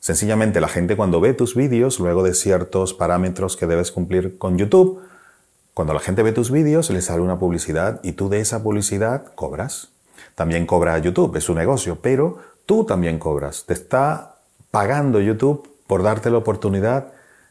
[0.00, 4.58] Sencillamente la gente cuando ve tus vídeos, luego de ciertos parámetros que debes cumplir con
[4.58, 5.00] YouTube,
[5.74, 9.26] cuando la gente ve tus vídeos le sale una publicidad y tú de esa publicidad
[9.34, 9.92] cobras.
[10.40, 13.64] También cobra YouTube, es un negocio, pero tú también cobras.
[13.66, 14.36] Te está
[14.70, 17.08] pagando YouTube por darte la oportunidad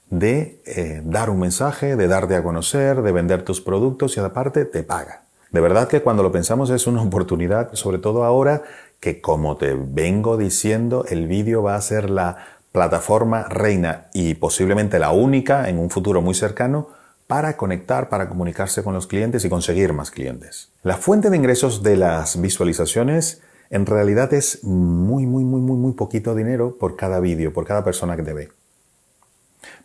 [0.09, 4.65] de eh, dar un mensaje, de darte a conocer, de vender tus productos y aparte
[4.65, 5.21] te paga.
[5.51, 8.63] De verdad que cuando lo pensamos es una oportunidad, sobre todo ahora
[8.99, 12.37] que como te vengo diciendo, el vídeo va a ser la
[12.71, 16.87] plataforma reina y posiblemente la única en un futuro muy cercano
[17.29, 20.71] para conectar, para comunicarse con los clientes y conseguir más clientes.
[20.81, 25.93] La fuente de ingresos de las visualizaciones en realidad es muy, muy, muy, muy, muy
[25.93, 28.49] poquito dinero por cada vídeo, por cada persona que te ve.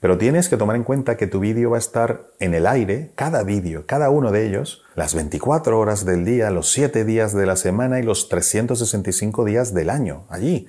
[0.00, 3.10] Pero tienes que tomar en cuenta que tu vídeo va a estar en el aire,
[3.14, 7.44] cada vídeo, cada uno de ellos, las 24 horas del día, los 7 días de
[7.44, 10.66] la semana y los 365 días del año, allí.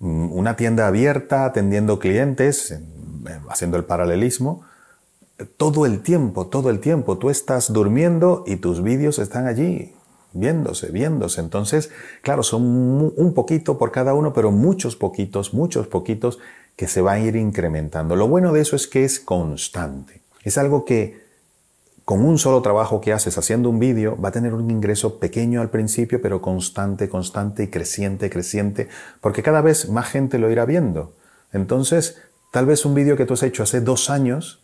[0.00, 2.78] Mm, una tienda abierta, atendiendo clientes,
[3.48, 4.66] haciendo el paralelismo,
[5.56, 7.18] todo el tiempo, todo el tiempo.
[7.18, 9.92] Tú estás durmiendo y tus vídeos están allí,
[10.32, 11.40] viéndose, viéndose.
[11.40, 11.90] Entonces,
[12.22, 12.62] claro, son
[13.16, 16.38] un poquito por cada uno, pero muchos poquitos, muchos poquitos
[16.76, 18.16] que se va a ir incrementando.
[18.16, 20.22] Lo bueno de eso es que es constante.
[20.44, 21.20] Es algo que
[22.04, 25.60] con un solo trabajo que haces haciendo un vídeo va a tener un ingreso pequeño
[25.60, 28.88] al principio, pero constante, constante y creciente, creciente,
[29.20, 31.12] porque cada vez más gente lo irá viendo.
[31.52, 32.16] Entonces,
[32.50, 34.60] tal vez un vídeo que tú has hecho hace dos años,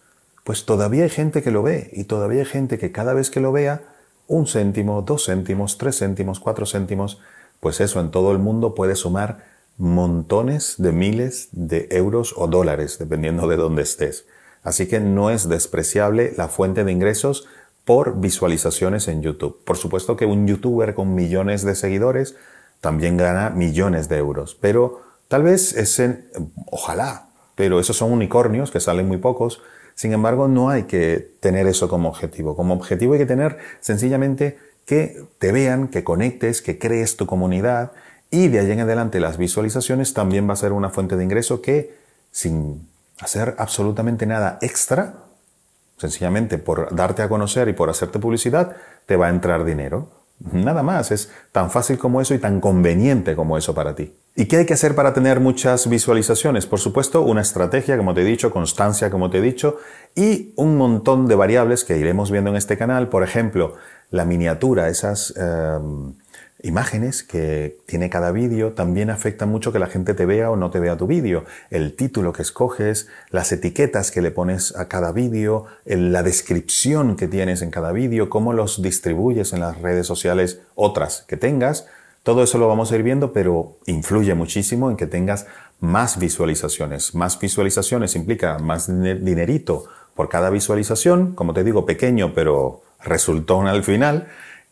[0.46, 3.40] pues todavía hay gente que lo ve y todavía hay gente que cada vez que
[3.40, 3.82] lo vea,
[4.28, 7.20] un céntimo, dos céntimos, tres céntimos, cuatro céntimos,
[7.58, 9.44] pues eso en todo el mundo puede sumar
[9.76, 14.24] montones de miles de euros o dólares, dependiendo de dónde estés.
[14.62, 17.48] Así que no es despreciable la fuente de ingresos
[17.84, 19.58] por visualizaciones en YouTube.
[19.64, 22.36] Por supuesto que un youtuber con millones de seguidores
[22.80, 26.28] también gana millones de euros, pero tal vez es en,
[26.70, 29.60] ojalá, pero esos son unicornios que salen muy pocos.
[29.96, 32.54] Sin embargo, no hay que tener eso como objetivo.
[32.54, 37.92] Como objetivo hay que tener sencillamente que te vean, que conectes, que crees tu comunidad
[38.30, 41.62] y de allí en adelante las visualizaciones también va a ser una fuente de ingreso
[41.62, 41.94] que
[42.30, 42.86] sin
[43.20, 45.14] hacer absolutamente nada extra,
[45.96, 50.10] sencillamente por darte a conocer y por hacerte publicidad, te va a entrar dinero.
[50.38, 54.14] Nada más, es tan fácil como eso y tan conveniente como eso para ti.
[54.34, 56.66] ¿Y qué hay que hacer para tener muchas visualizaciones?
[56.66, 59.78] Por supuesto, una estrategia, como te he dicho, constancia, como te he dicho,
[60.14, 63.08] y un montón de variables que iremos viendo en este canal.
[63.08, 63.74] Por ejemplo,
[64.10, 65.34] la miniatura, esas...
[65.36, 66.14] Em,
[66.66, 70.70] imágenes que tiene cada vídeo también afectan mucho que la gente te vea o no
[70.70, 71.44] te vea tu vídeo.
[71.70, 77.28] El título que escoges, las etiquetas que le pones a cada vídeo, la descripción que
[77.28, 81.86] tienes en cada vídeo, cómo los distribuyes en las redes sociales otras que tengas.
[82.22, 85.46] Todo eso lo vamos a ir viendo, pero influye muchísimo en que tengas
[85.78, 87.14] más visualizaciones.
[87.14, 89.84] Más visualizaciones implica más dinerito
[90.16, 94.26] por cada visualización, como te digo, pequeño, pero resultón al final.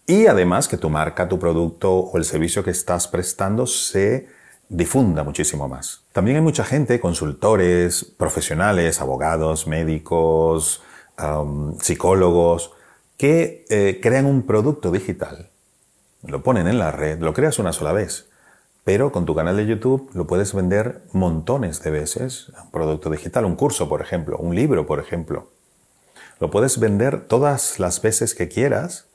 [0.06, 4.28] Y además que tu marca, tu producto o el servicio que estás prestando se
[4.68, 6.04] difunda muchísimo más.
[6.12, 10.82] También hay mucha gente, consultores, profesionales, abogados, médicos,
[11.80, 12.72] psicólogos,
[13.16, 15.50] que eh, crean un producto digital,
[16.22, 18.28] lo ponen en la red, lo creas una sola vez,
[18.82, 23.44] pero con tu canal de YouTube lo puedes vender montones de veces, un producto digital,
[23.44, 25.48] un curso, por ejemplo, un libro, por ejemplo.
[26.40, 29.06] Lo puedes vender todas las veces que quieras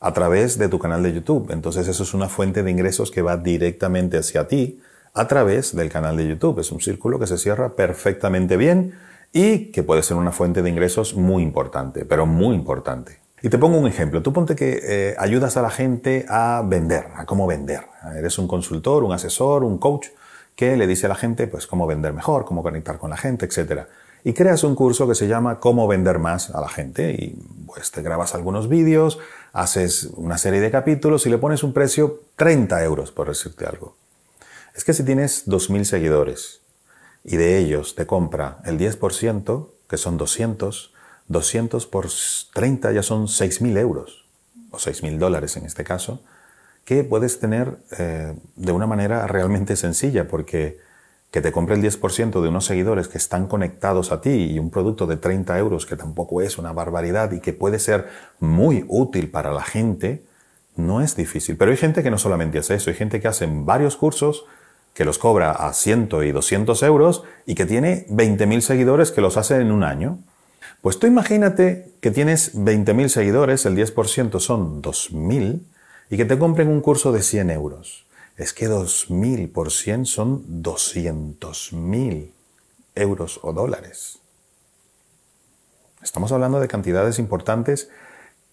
[0.00, 1.50] a través de tu canal de YouTube.
[1.50, 4.80] Entonces eso es una fuente de ingresos que va directamente hacia ti
[5.12, 6.58] a través del canal de YouTube.
[6.58, 8.94] Es un círculo que se cierra perfectamente bien
[9.32, 13.18] y que puede ser una fuente de ingresos muy importante, pero muy importante.
[13.42, 14.22] Y te pongo un ejemplo.
[14.22, 17.82] Tú ponte que eh, ayudas a la gente a vender, a cómo vender.
[18.16, 20.08] Eres un consultor, un asesor, un coach
[20.56, 23.46] que le dice a la gente pues cómo vender mejor, cómo conectar con la gente,
[23.46, 23.86] etcétera
[24.24, 27.90] y creas un curso que se llama Cómo vender más a la gente y pues
[27.90, 29.18] te grabas algunos vídeos,
[29.52, 33.96] haces una serie de capítulos y le pones un precio 30 euros, por decirte algo.
[34.74, 36.60] Es que si tienes 2.000 seguidores
[37.24, 40.92] y de ellos te compra el 10%, que son 200,
[41.28, 42.08] 200 por
[42.54, 44.26] 30 ya son 6.000 euros,
[44.70, 46.22] o 6.000 dólares en este caso,
[46.84, 50.78] que puedes tener eh, de una manera realmente sencilla, porque
[51.30, 54.70] que te compre el 10% de unos seguidores que están conectados a ti y un
[54.70, 58.08] producto de 30 euros que tampoco es una barbaridad y que puede ser
[58.40, 60.24] muy útil para la gente,
[60.76, 61.56] no es difícil.
[61.56, 64.44] Pero hay gente que no solamente hace eso, hay gente que hace varios cursos,
[64.94, 69.36] que los cobra a 100 y 200 euros y que tiene 20.000 seguidores que los
[69.36, 70.18] hace en un año.
[70.82, 75.60] Pues tú imagínate que tienes 20.000 seguidores, el 10% son 2.000,
[76.10, 78.04] y que te compren un curso de 100 euros.
[78.40, 82.30] Es que 2.000 por 100 son 200.000
[82.94, 84.20] euros o dólares.
[86.02, 87.90] Estamos hablando de cantidades importantes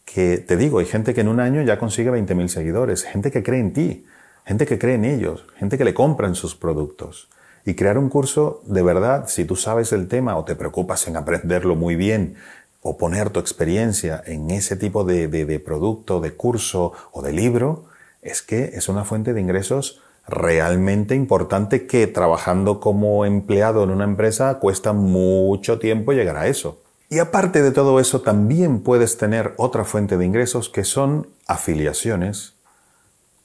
[0.04, 3.43] que, te digo, hay gente que en un año ya consigue 20.000 seguidores, gente que
[3.43, 4.06] cree en ti,
[4.45, 7.30] gente que cree en ellos, gente que le compra en sus productos.
[7.63, 11.15] Y crear un curso, de verdad, si tú sabes el tema o te preocupas en
[11.15, 12.36] aprenderlo muy bien
[12.82, 17.87] o poner tu experiencia en ese tipo de, de producto, de curso o de libro,
[18.28, 24.04] es que es una fuente de ingresos realmente importante que trabajando como empleado en una
[24.04, 26.82] empresa cuesta mucho tiempo llegar a eso.
[27.10, 32.54] Y aparte de todo eso, también puedes tener otra fuente de ingresos que son afiliaciones.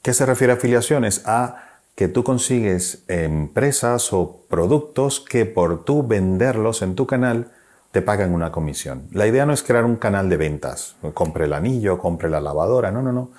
[0.02, 1.22] ¿Qué se refiere a afiliaciones?
[1.26, 7.52] A que tú consigues empresas o productos que por tú venderlos en tu canal
[7.92, 9.06] te pagan una comisión.
[9.12, 12.90] La idea no es crear un canal de ventas, compre el anillo, compre la lavadora,
[12.90, 13.30] no, no, no.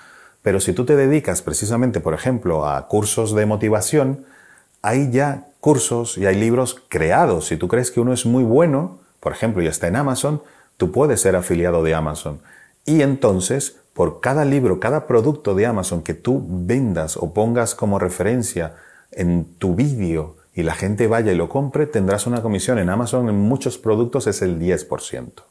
[0.43, 4.25] Pero si tú te dedicas precisamente, por ejemplo, a cursos de motivación,
[4.83, 7.47] hay ya cursos y hay libros creados.
[7.47, 10.43] Si tú crees que uno es muy bueno, por ejemplo, y está en Amazon,
[10.77, 12.41] tú puedes ser afiliado de Amazon.
[12.85, 17.99] Y entonces por cada libro, cada producto de Amazon que tú vendas o pongas como
[17.99, 18.75] referencia
[19.11, 22.79] en tu vídeo y la gente vaya y lo compre, tendrás una comisión.
[22.79, 25.43] En Amazon en muchos productos es el 10%.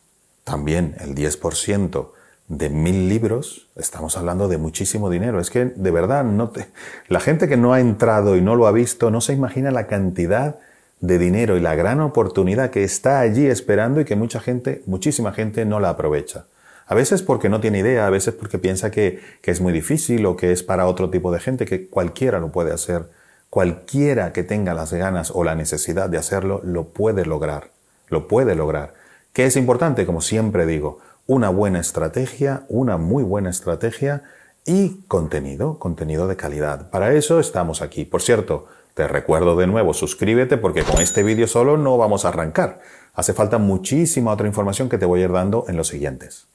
[0.45, 2.09] También el 10%
[2.49, 5.41] de mil libros, estamos hablando de muchísimo dinero.
[5.41, 6.69] Es que de verdad, no te...
[7.09, 9.87] la gente que no ha entrado y no lo ha visto no se imagina la
[9.87, 10.57] cantidad
[11.01, 15.33] de dinero y la gran oportunidad que está allí esperando y que mucha gente, muchísima
[15.33, 16.47] gente no la aprovecha.
[16.87, 20.37] A veces porque no tiene idea, a veces porque piensa que, es muy difícil o
[20.37, 23.07] que es para otro tipo de gente, que cualquiera lo puede hacer.
[23.51, 27.71] Cualquiera que tenga las ganas o la necesidad de hacerlo, lo puede lograr.
[28.09, 28.95] Lo puede lograr.
[29.33, 30.07] ¿Qué es importante?
[30.07, 34.23] Como siempre digo, una buena estrategia, una muy buena estrategia
[34.65, 36.91] y contenido, contenido de calidad.
[36.91, 38.05] Para eso estamos aquí.
[38.05, 42.29] Por cierto, te recuerdo de nuevo, suscríbete porque con este vídeo solo no vamos a
[42.29, 42.81] arrancar.
[43.15, 46.47] Hace falta muchísima otra información que te voy a ir dando en los siguientes.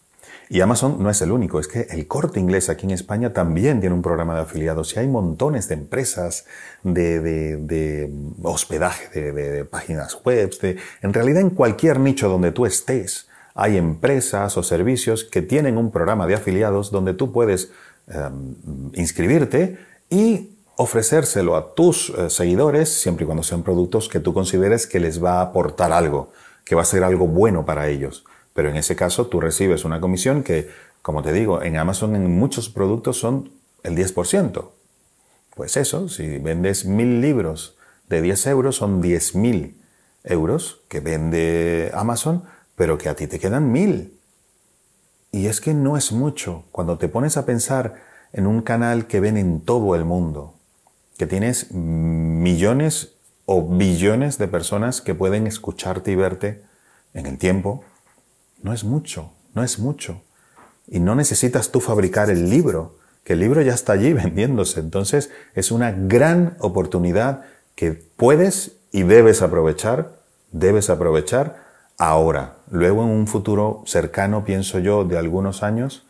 [0.50, 3.82] Y Amazon no es el único, es que el corte inglés aquí en España también
[3.82, 6.46] tiene un programa de afiliados y hay montones de empresas
[6.84, 8.10] de,
[8.44, 13.28] hospedaje, de, páginas web, de, en realidad en cualquier nicho donde tú estés,
[13.58, 17.72] hay empresas o servicios que tienen un programa de afiliados donde tú puedes
[18.08, 18.56] em,
[18.94, 19.80] inscribirte
[20.12, 25.00] y ofrecérselo a tus eh, seguidores siempre y cuando sean productos que tú consideres que
[25.00, 26.32] les va a aportar algo,
[26.64, 28.26] que va a ser algo bueno para ellos.
[28.54, 30.70] Pero en ese caso tú recibes una comisión que,
[31.02, 33.50] como te digo, en Amazon en muchos productos son
[33.82, 34.70] el 10%.
[35.56, 37.76] Pues eso, si vendes mil libros
[38.08, 39.74] de 10 euros, son 10.000
[40.26, 42.44] euros que vende Amazon,
[42.78, 44.14] pero que a ti te quedan mil.
[45.32, 46.66] Y es que no es mucho.
[46.72, 47.96] Cuando te pones a pensar
[48.34, 50.54] en un canal que ven en todo el mundo,
[51.18, 53.16] que tienes millones
[53.48, 56.62] o billones de personas que pueden escucharte y verte
[57.16, 57.84] en el tiempo,
[58.62, 60.22] no es mucho, no es mucho.
[60.88, 64.82] Y no necesitas tú fabricar el libro, que el libro ya está allí vendiéndose.
[64.82, 67.42] Entonces es una gran oportunidad
[67.74, 70.20] que puedes y debes aprovechar,
[70.52, 71.66] debes aprovechar
[71.98, 72.57] ahora.
[72.70, 76.06] Luego en un futuro cercano, pienso yo, de algunos años,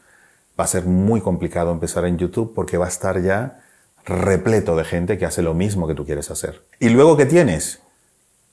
[0.60, 3.62] va a ser muy complicado empezar en YouTube porque va a estar ya
[4.06, 6.62] repleto de gente que hace lo mismo que tú quieres hacer.
[6.80, 7.82] Y luego que tienes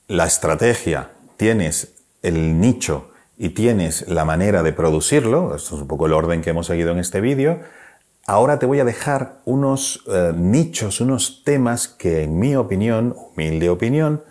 [0.07, 6.05] la estrategia, tienes el nicho, y tienes la manera de producirlo, esto es un poco
[6.05, 7.59] el orden que hemos seguido en este vídeo,
[8.25, 13.69] ahora te voy a dejar unos eh, nichos, unos temas que en mi opinión, humilde
[13.69, 14.23] opinión,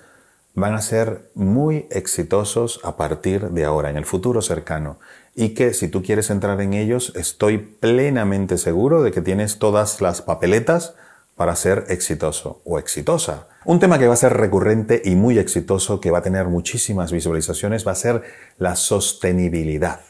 [0.54, 4.98] van a ser muy exitosos a partir de ahora, en el futuro cercano.
[5.34, 10.00] Y que si tú quieres entrar en ellos, estoy plenamente seguro de que tienes todas
[10.00, 10.94] las papeletas
[11.36, 13.48] para ser exitoso o exitosa.
[13.64, 17.10] Un tema que va a ser recurrente y muy exitoso, que va a tener muchísimas
[17.10, 18.22] visualizaciones, va a ser
[18.58, 20.00] la sostenibilidad.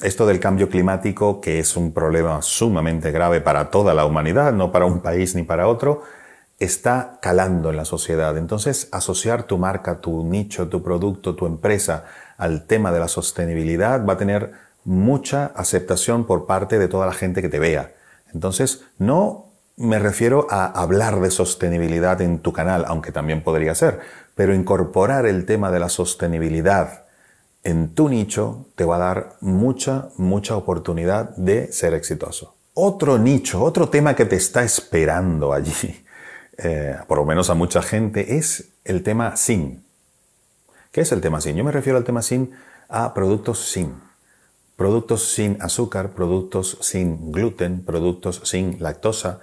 [0.00, 4.70] Esto del cambio climático, que es un problema sumamente grave para toda la humanidad, no
[4.70, 6.02] para un país ni para otro,
[6.58, 8.36] está calando en la sociedad.
[8.36, 12.04] Entonces, asociar tu marca, tu nicho, tu producto, tu empresa
[12.36, 14.52] al tema de la sostenibilidad va a tener
[14.84, 17.92] mucha aceptación por parte de toda la gente que te vea.
[18.32, 19.46] Entonces, no
[19.76, 24.00] me refiero a hablar de sostenibilidad en tu canal, aunque también podría ser,
[24.34, 27.04] pero incorporar el tema de la sostenibilidad
[27.62, 32.54] en tu nicho te va a dar mucha, mucha oportunidad de ser exitoso.
[32.74, 36.04] Otro nicho, otro tema que te está esperando allí,
[36.58, 39.84] eh, por lo menos a mucha gente, es el tema SIN.
[40.90, 41.56] ¿Qué es el tema SIN?
[41.56, 42.52] Yo me refiero al tema SIN
[42.88, 43.94] a productos SIN.
[44.76, 49.40] Productos sin azúcar, productos sin gluten, productos sin lactosa.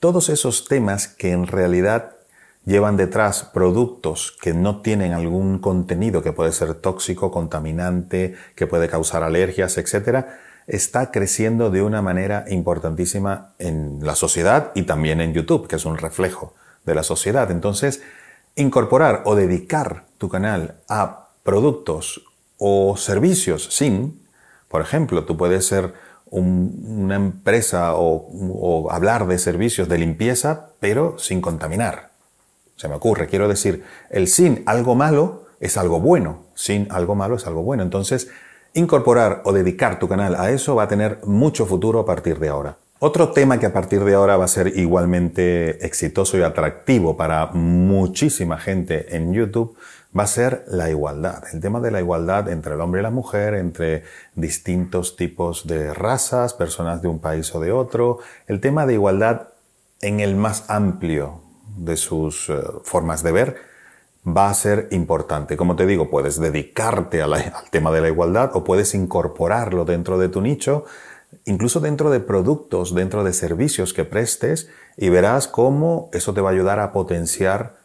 [0.00, 2.16] Todos esos temas que en realidad
[2.64, 8.88] llevan detrás productos que no tienen algún contenido que puede ser tóxico, contaminante, que puede
[8.88, 10.26] causar alergias, etc.,
[10.66, 15.84] está creciendo de una manera importantísima en la sociedad y también en YouTube, que es
[15.84, 16.54] un reflejo
[16.84, 17.50] de la sociedad.
[17.50, 18.02] Entonces,
[18.54, 22.22] incorporar o dedicar tu canal a productos
[22.58, 24.20] o servicios sin,
[24.68, 25.94] por ejemplo, tú puedes ser
[26.28, 32.10] una empresa o hablar de servicios de limpieza, pero sin contaminar
[32.76, 33.26] se me ocurre.
[33.26, 36.44] Quiero decir, el sin algo malo es algo bueno.
[36.54, 37.82] Sin algo malo es algo bueno.
[37.82, 38.28] Entonces,
[38.76, 42.48] incorporar o dedicar tu canal a eso va a tener mucho futuro a partir de
[42.48, 42.76] ahora.
[42.98, 47.46] Otro tema que a partir de ahora va a ser igualmente exitoso y atractivo para
[47.46, 49.76] muchísima gente en YouTube
[50.16, 51.44] va a ser la igualdad.
[51.52, 54.04] El tema de la igualdad entre el hombre y la mujer, entre
[54.34, 58.18] distintos tipos de razas, personas de un país o de otro.
[58.46, 59.48] El tema de igualdad
[60.00, 61.40] en el más amplio
[61.76, 63.56] de sus eh, formas de ver,
[64.26, 65.56] va a ser importante.
[65.56, 70.28] Como te digo, puedes dedicarte al tema de la igualdad o puedes incorporarlo dentro de
[70.28, 70.84] tu nicho,
[71.44, 76.50] incluso dentro de productos, dentro de servicios que prestes y verás cómo eso te va
[76.50, 77.76] a ayudar a potenciar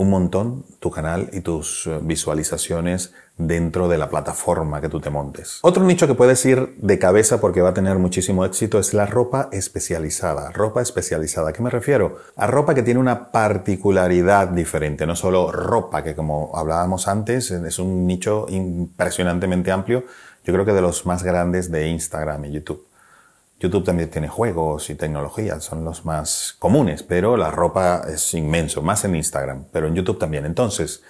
[0.00, 5.10] un montón tu canal y tus eh, visualizaciones dentro de la plataforma que tú te
[5.10, 5.58] montes.
[5.60, 9.04] Otro nicho que puedes ir de cabeza porque va a tener muchísimo éxito es la
[9.04, 10.52] ropa especializada.
[10.52, 11.50] Ropa especializada.
[11.50, 12.16] ¿A qué me refiero?
[12.36, 15.06] A ropa que tiene una particularidad diferente.
[15.06, 20.04] No solo ropa, que como hablábamos antes, es un nicho impresionantemente amplio.
[20.44, 22.89] Yo creo que de los más grandes de Instagram y YouTube.
[23.60, 28.80] YouTube también tiene juegos y tecnología, son los más comunes, pero la ropa es inmenso,
[28.80, 30.46] más en Instagram, pero en YouTube también.
[30.46, 31.02] Entonces,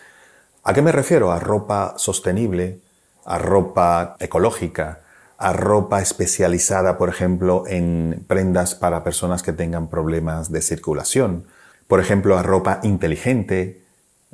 [0.64, 1.30] ¿a qué me refiero?
[1.30, 2.80] A ropa sostenible,
[3.24, 5.02] a ropa ecológica,
[5.38, 11.46] a ropa especializada, por ejemplo, en prendas para personas que tengan problemas de circulación,
[11.86, 13.84] por ejemplo, a ropa inteligente,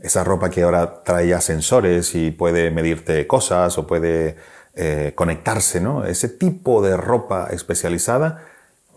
[0.02, 4.36] esa ropa que ahora trae sensores y puede medirte cosas o puede
[4.77, 6.05] eh, conectarse, ¿no?
[6.05, 8.43] Ese tipo de ropa especializada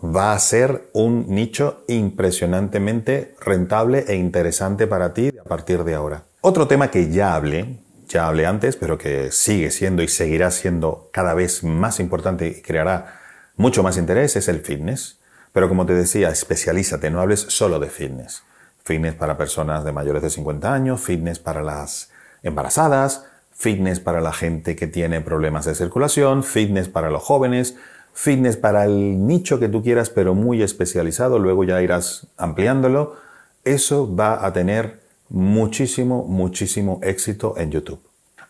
[0.02, 6.24] va a ser un nicho impresionantemente rentable e interesante para ti a partir de ahora.
[6.42, 7.78] Otro tema que ya hablé,
[8.08, 12.62] ya hablé antes, pero que sigue siendo y seguirá siendo cada vez más importante y
[12.62, 13.20] creará
[13.56, 15.18] mucho más interés es el fitness.
[15.52, 18.42] Pero como te decía, especialízate, no hables solo de fitness.
[18.84, 22.10] Fitness para personas de mayores de 50 años, fitness para las
[22.42, 23.26] embarazadas,
[23.60, 27.76] fitness para la gente que tiene problemas de circulación, fitness para los jóvenes,
[28.14, 33.16] fitness para el nicho que tú quieras, pero muy especializado, luego ya irás ampliándolo.
[33.64, 38.00] Eso va a tener muchísimo, muchísimo éxito en YouTube.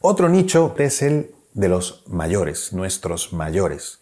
[0.00, 3.98] Otro nicho es el de los mayores, nuestros mayores.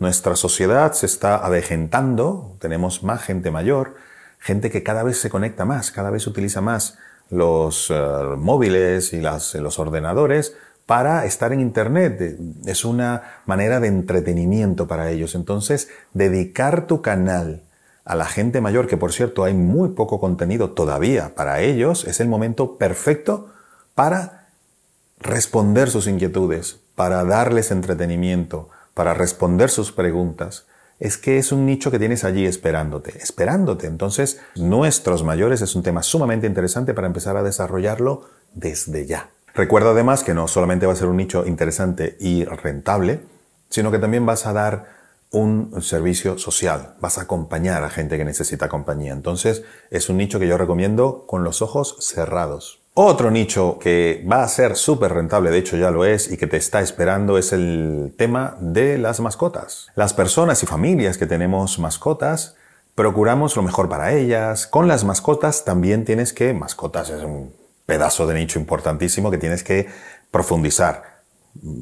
[0.00, 3.94] Nuestra sociedad se está avejentando, tenemos más gente mayor,
[4.40, 6.98] gente que cada vez se conecta más, cada vez utiliza más
[7.30, 7.94] los eh,
[8.36, 10.54] móviles y los ordenadores
[10.86, 12.36] para estar en Internet.
[12.66, 15.34] Es una manera de entretenimiento para ellos.
[15.34, 17.62] Entonces, dedicar tu canal
[18.04, 22.18] a la gente mayor, que por cierto hay muy poco contenido todavía para ellos, es
[22.18, 23.50] el momento perfecto
[23.94, 24.48] para
[25.20, 30.66] responder sus inquietudes, para darles entretenimiento, para responder sus preguntas
[31.00, 33.86] es que es un nicho que tienes allí esperándote, esperándote.
[33.86, 39.30] Entonces, nuestros mayores es un tema sumamente interesante para empezar a desarrollarlo desde ya.
[39.54, 43.20] Recuerda además que no solamente va a ser un nicho interesante y rentable,
[43.70, 45.00] sino que también vas a dar
[45.32, 49.12] un servicio social, vas a acompañar a gente que necesita compañía.
[49.12, 52.79] Entonces, es un nicho que yo recomiendo con los ojos cerrados.
[53.02, 56.46] Otro nicho que va a ser súper rentable, de hecho ya lo es, y que
[56.46, 59.86] te está esperando es el tema de las mascotas.
[59.94, 62.56] Las personas y familias que tenemos mascotas,
[62.94, 64.66] procuramos lo mejor para ellas.
[64.66, 67.54] Con las mascotas también tienes que, mascotas es un
[67.86, 69.88] pedazo de nicho importantísimo que tienes que
[70.30, 71.22] profundizar.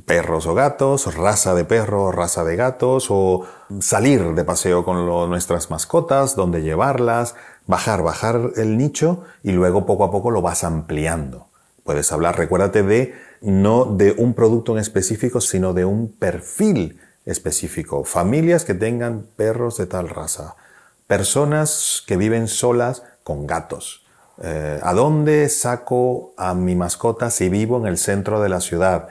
[0.06, 3.44] Perros o gatos, raza de perro, raza de gatos, o
[3.80, 7.34] salir de paseo con nuestras mascotas, dónde llevarlas,
[7.68, 11.46] bajar, bajar el nicho y luego poco a poco lo vas ampliando.
[11.84, 18.02] Puedes hablar, recuérdate de no de un producto en específico, sino de un perfil específico.
[18.02, 20.56] Familias que tengan perros de tal raza.
[21.06, 24.04] Personas que viven solas con gatos.
[24.42, 29.08] eh, ¿a dónde saco a mi mascota si vivo en el centro de la ciudad?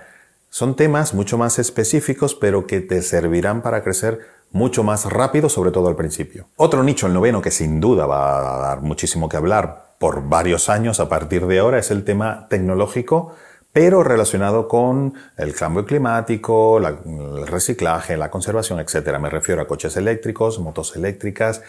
[0.49, 4.19] Son temas mucho más específicos, pero que te servirán para crecer
[4.51, 6.47] mucho más rápido, sobre todo al principio.
[6.55, 10.69] Otro nicho, el noveno, que sin duda va a dar muchísimo que hablar por varios
[10.69, 13.35] años a partir de ahora, es el tema tecnológico,
[13.73, 19.19] pero relacionado con el cambio climático, el reciclaje, la conservación, etc.
[19.19, 21.61] Me refiero a coches eléctricos, motos eléctricas,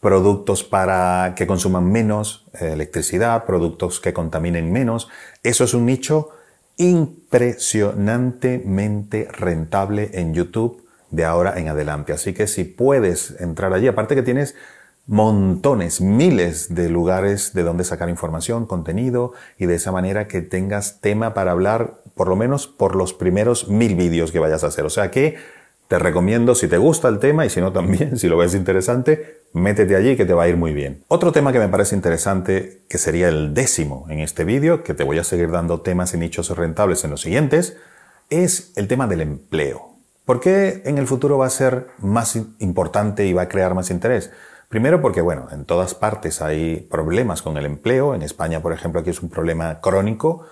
[0.00, 5.08] productos para que consuman menos eh, electricidad, productos que contaminen menos.
[5.42, 6.28] Eso es un nicho
[6.76, 12.12] impresionantemente rentable en YouTube de ahora en adelante.
[12.12, 14.54] Así que si puedes entrar allí, aparte que tienes
[15.06, 21.00] montones, miles de lugares de donde sacar información, contenido y de esa manera que tengas
[21.00, 24.84] tema para hablar por lo menos por los primeros mil vídeos que vayas a hacer.
[24.84, 25.36] O sea que
[25.88, 29.42] te recomiendo si te gusta el tema y si no también, si lo ves interesante,
[29.52, 31.04] métete allí que te va a ir muy bien.
[31.08, 35.04] Otro tema que me parece interesante, que sería el décimo en este vídeo, que te
[35.04, 37.76] voy a seguir dando temas y nichos rentables en los siguientes,
[38.28, 39.95] es el tema del empleo.
[40.26, 43.92] ¿Por qué en el futuro va a ser más importante y va a crear más
[43.92, 44.32] interés?
[44.68, 48.12] Primero porque, bueno, en todas partes hay problemas con el empleo.
[48.12, 50.44] En España, por ejemplo, aquí es un problema crónico.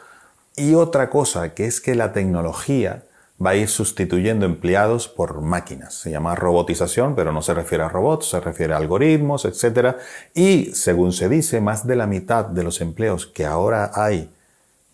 [0.55, 3.03] Y otra cosa, que es que la tecnología
[3.45, 5.95] va a ir sustituyendo empleados por máquinas.
[5.95, 9.97] Se llama robotización, pero no se refiere a robots, se refiere a algoritmos, etc.
[10.35, 14.33] Y, según se dice, más de la mitad de los empleos que ahora hay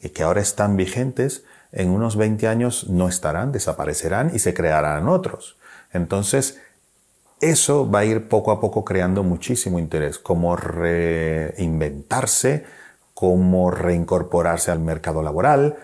[0.01, 5.09] y que ahora están vigentes en unos 20 años no estarán, desaparecerán y se crearán
[5.09, 5.57] otros.
[5.93, 6.59] Entonces,
[7.41, 12.67] eso va a ir poco a poco creando muchísimo interés, cómo reinventarse,
[13.15, 15.79] cómo reincorporarse al mercado laboral,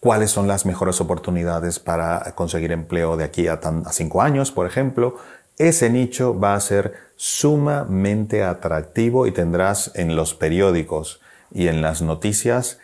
[0.00, 4.66] cuáles son las mejores oportunidades para conseguir empleo de aquí a, a cinco años, por
[4.66, 5.16] ejemplo.
[5.58, 11.20] Ese nicho va a ser sumamente atractivo y tendrás en los periódicos
[11.50, 12.78] y en las noticias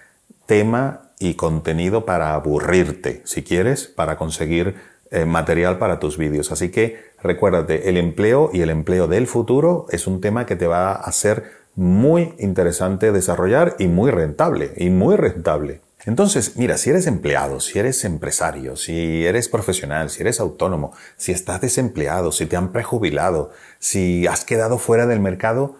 [0.46, 4.74] tema y contenido para aburrirte, si quieres, para conseguir
[5.10, 6.52] eh, material para tus vídeos.
[6.52, 10.66] Así que recuérdate, el empleo y el empleo del futuro es un tema que te
[10.66, 11.44] va a ser
[11.74, 15.80] muy interesante desarrollar y muy rentable, y muy rentable.
[16.04, 21.30] Entonces, mira, si eres empleado, si eres empresario, si eres profesional, si eres autónomo, si
[21.30, 25.76] estás desempleado, si te han prejubilado, si has quedado fuera del mercado,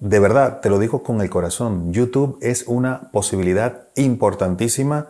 [0.00, 5.08] de verdad, te lo digo con el corazón, YouTube es una posibilidad importantísima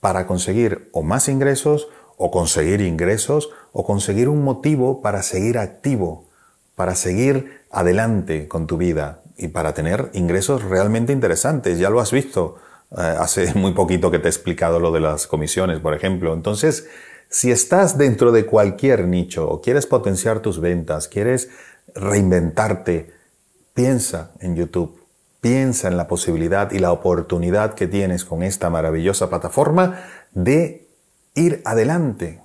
[0.00, 6.26] para conseguir o más ingresos, o conseguir ingresos, o conseguir un motivo para seguir activo,
[6.74, 11.78] para seguir adelante con tu vida y para tener ingresos realmente interesantes.
[11.78, 12.56] Ya lo has visto
[12.90, 16.34] eh, hace muy poquito que te he explicado lo de las comisiones, por ejemplo.
[16.34, 16.88] Entonces,
[17.28, 21.48] si estás dentro de cualquier nicho o quieres potenciar tus ventas, quieres
[21.94, 23.15] reinventarte,
[23.76, 25.02] Piensa en YouTube,
[25.42, 30.00] piensa en la posibilidad y la oportunidad que tienes con esta maravillosa plataforma
[30.32, 30.88] de
[31.34, 32.40] ir adelante,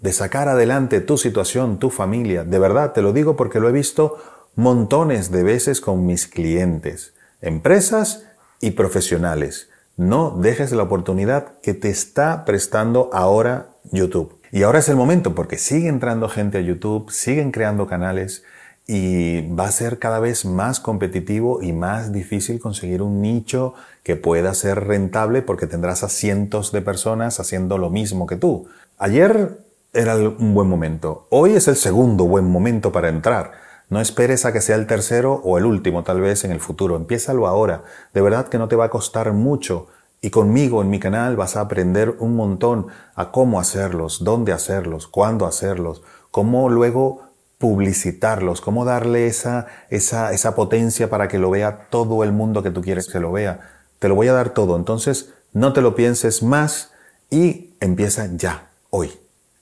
[0.00, 2.44] de sacar adelante tu situación, tu familia.
[2.44, 4.18] De verdad, te lo digo porque lo he visto
[4.54, 8.26] montones de veces con mis clientes, empresas
[8.60, 9.70] y profesionales.
[9.96, 14.38] No dejes la oportunidad que te está prestando ahora YouTube.
[14.52, 18.44] Y ahora es el momento porque sigue entrando gente a YouTube, siguen creando canales,
[18.92, 23.72] y va a ser cada vez más competitivo y más difícil conseguir un nicho
[24.02, 28.66] que pueda ser rentable porque tendrás a cientos de personas haciendo lo mismo que tú.
[28.98, 29.58] Ayer
[29.92, 33.52] era un buen momento, hoy es el segundo buen momento para entrar.
[33.90, 36.96] No esperes a que sea el tercero o el último tal vez en el futuro,
[36.96, 37.84] empiézalo ahora.
[38.12, 39.86] De verdad que no te va a costar mucho.
[40.20, 45.06] Y conmigo en mi canal vas a aprender un montón a cómo hacerlos, dónde hacerlos,
[45.06, 47.29] cuándo hacerlos, cómo luego
[47.60, 52.70] publicitarlos, cómo darle esa, esa, esa potencia para que lo vea todo el mundo que
[52.70, 53.60] tú quieres que lo vea.
[53.98, 54.76] Te lo voy a dar todo.
[54.76, 56.92] Entonces, no te lo pienses más
[57.28, 59.12] y empieza ya, hoy.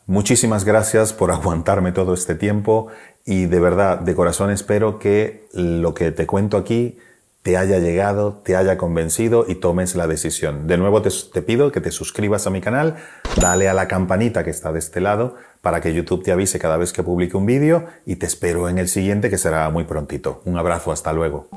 [0.06, 2.86] Muchísimas gracias por aguantarme todo este tiempo
[3.24, 6.98] y de verdad, de corazón espero que lo que te cuento aquí
[7.42, 10.68] te haya llegado, te haya convencido y tomes la decisión.
[10.68, 12.94] De nuevo te, te, pido que te suscribas a mi canal,
[13.40, 16.76] dale a la campanita que está de este lado para que YouTube te avise cada
[16.76, 20.42] vez que publique un vídeo y te espero en el siguiente que será muy prontito.
[20.44, 21.48] Un abrazo, hasta luego.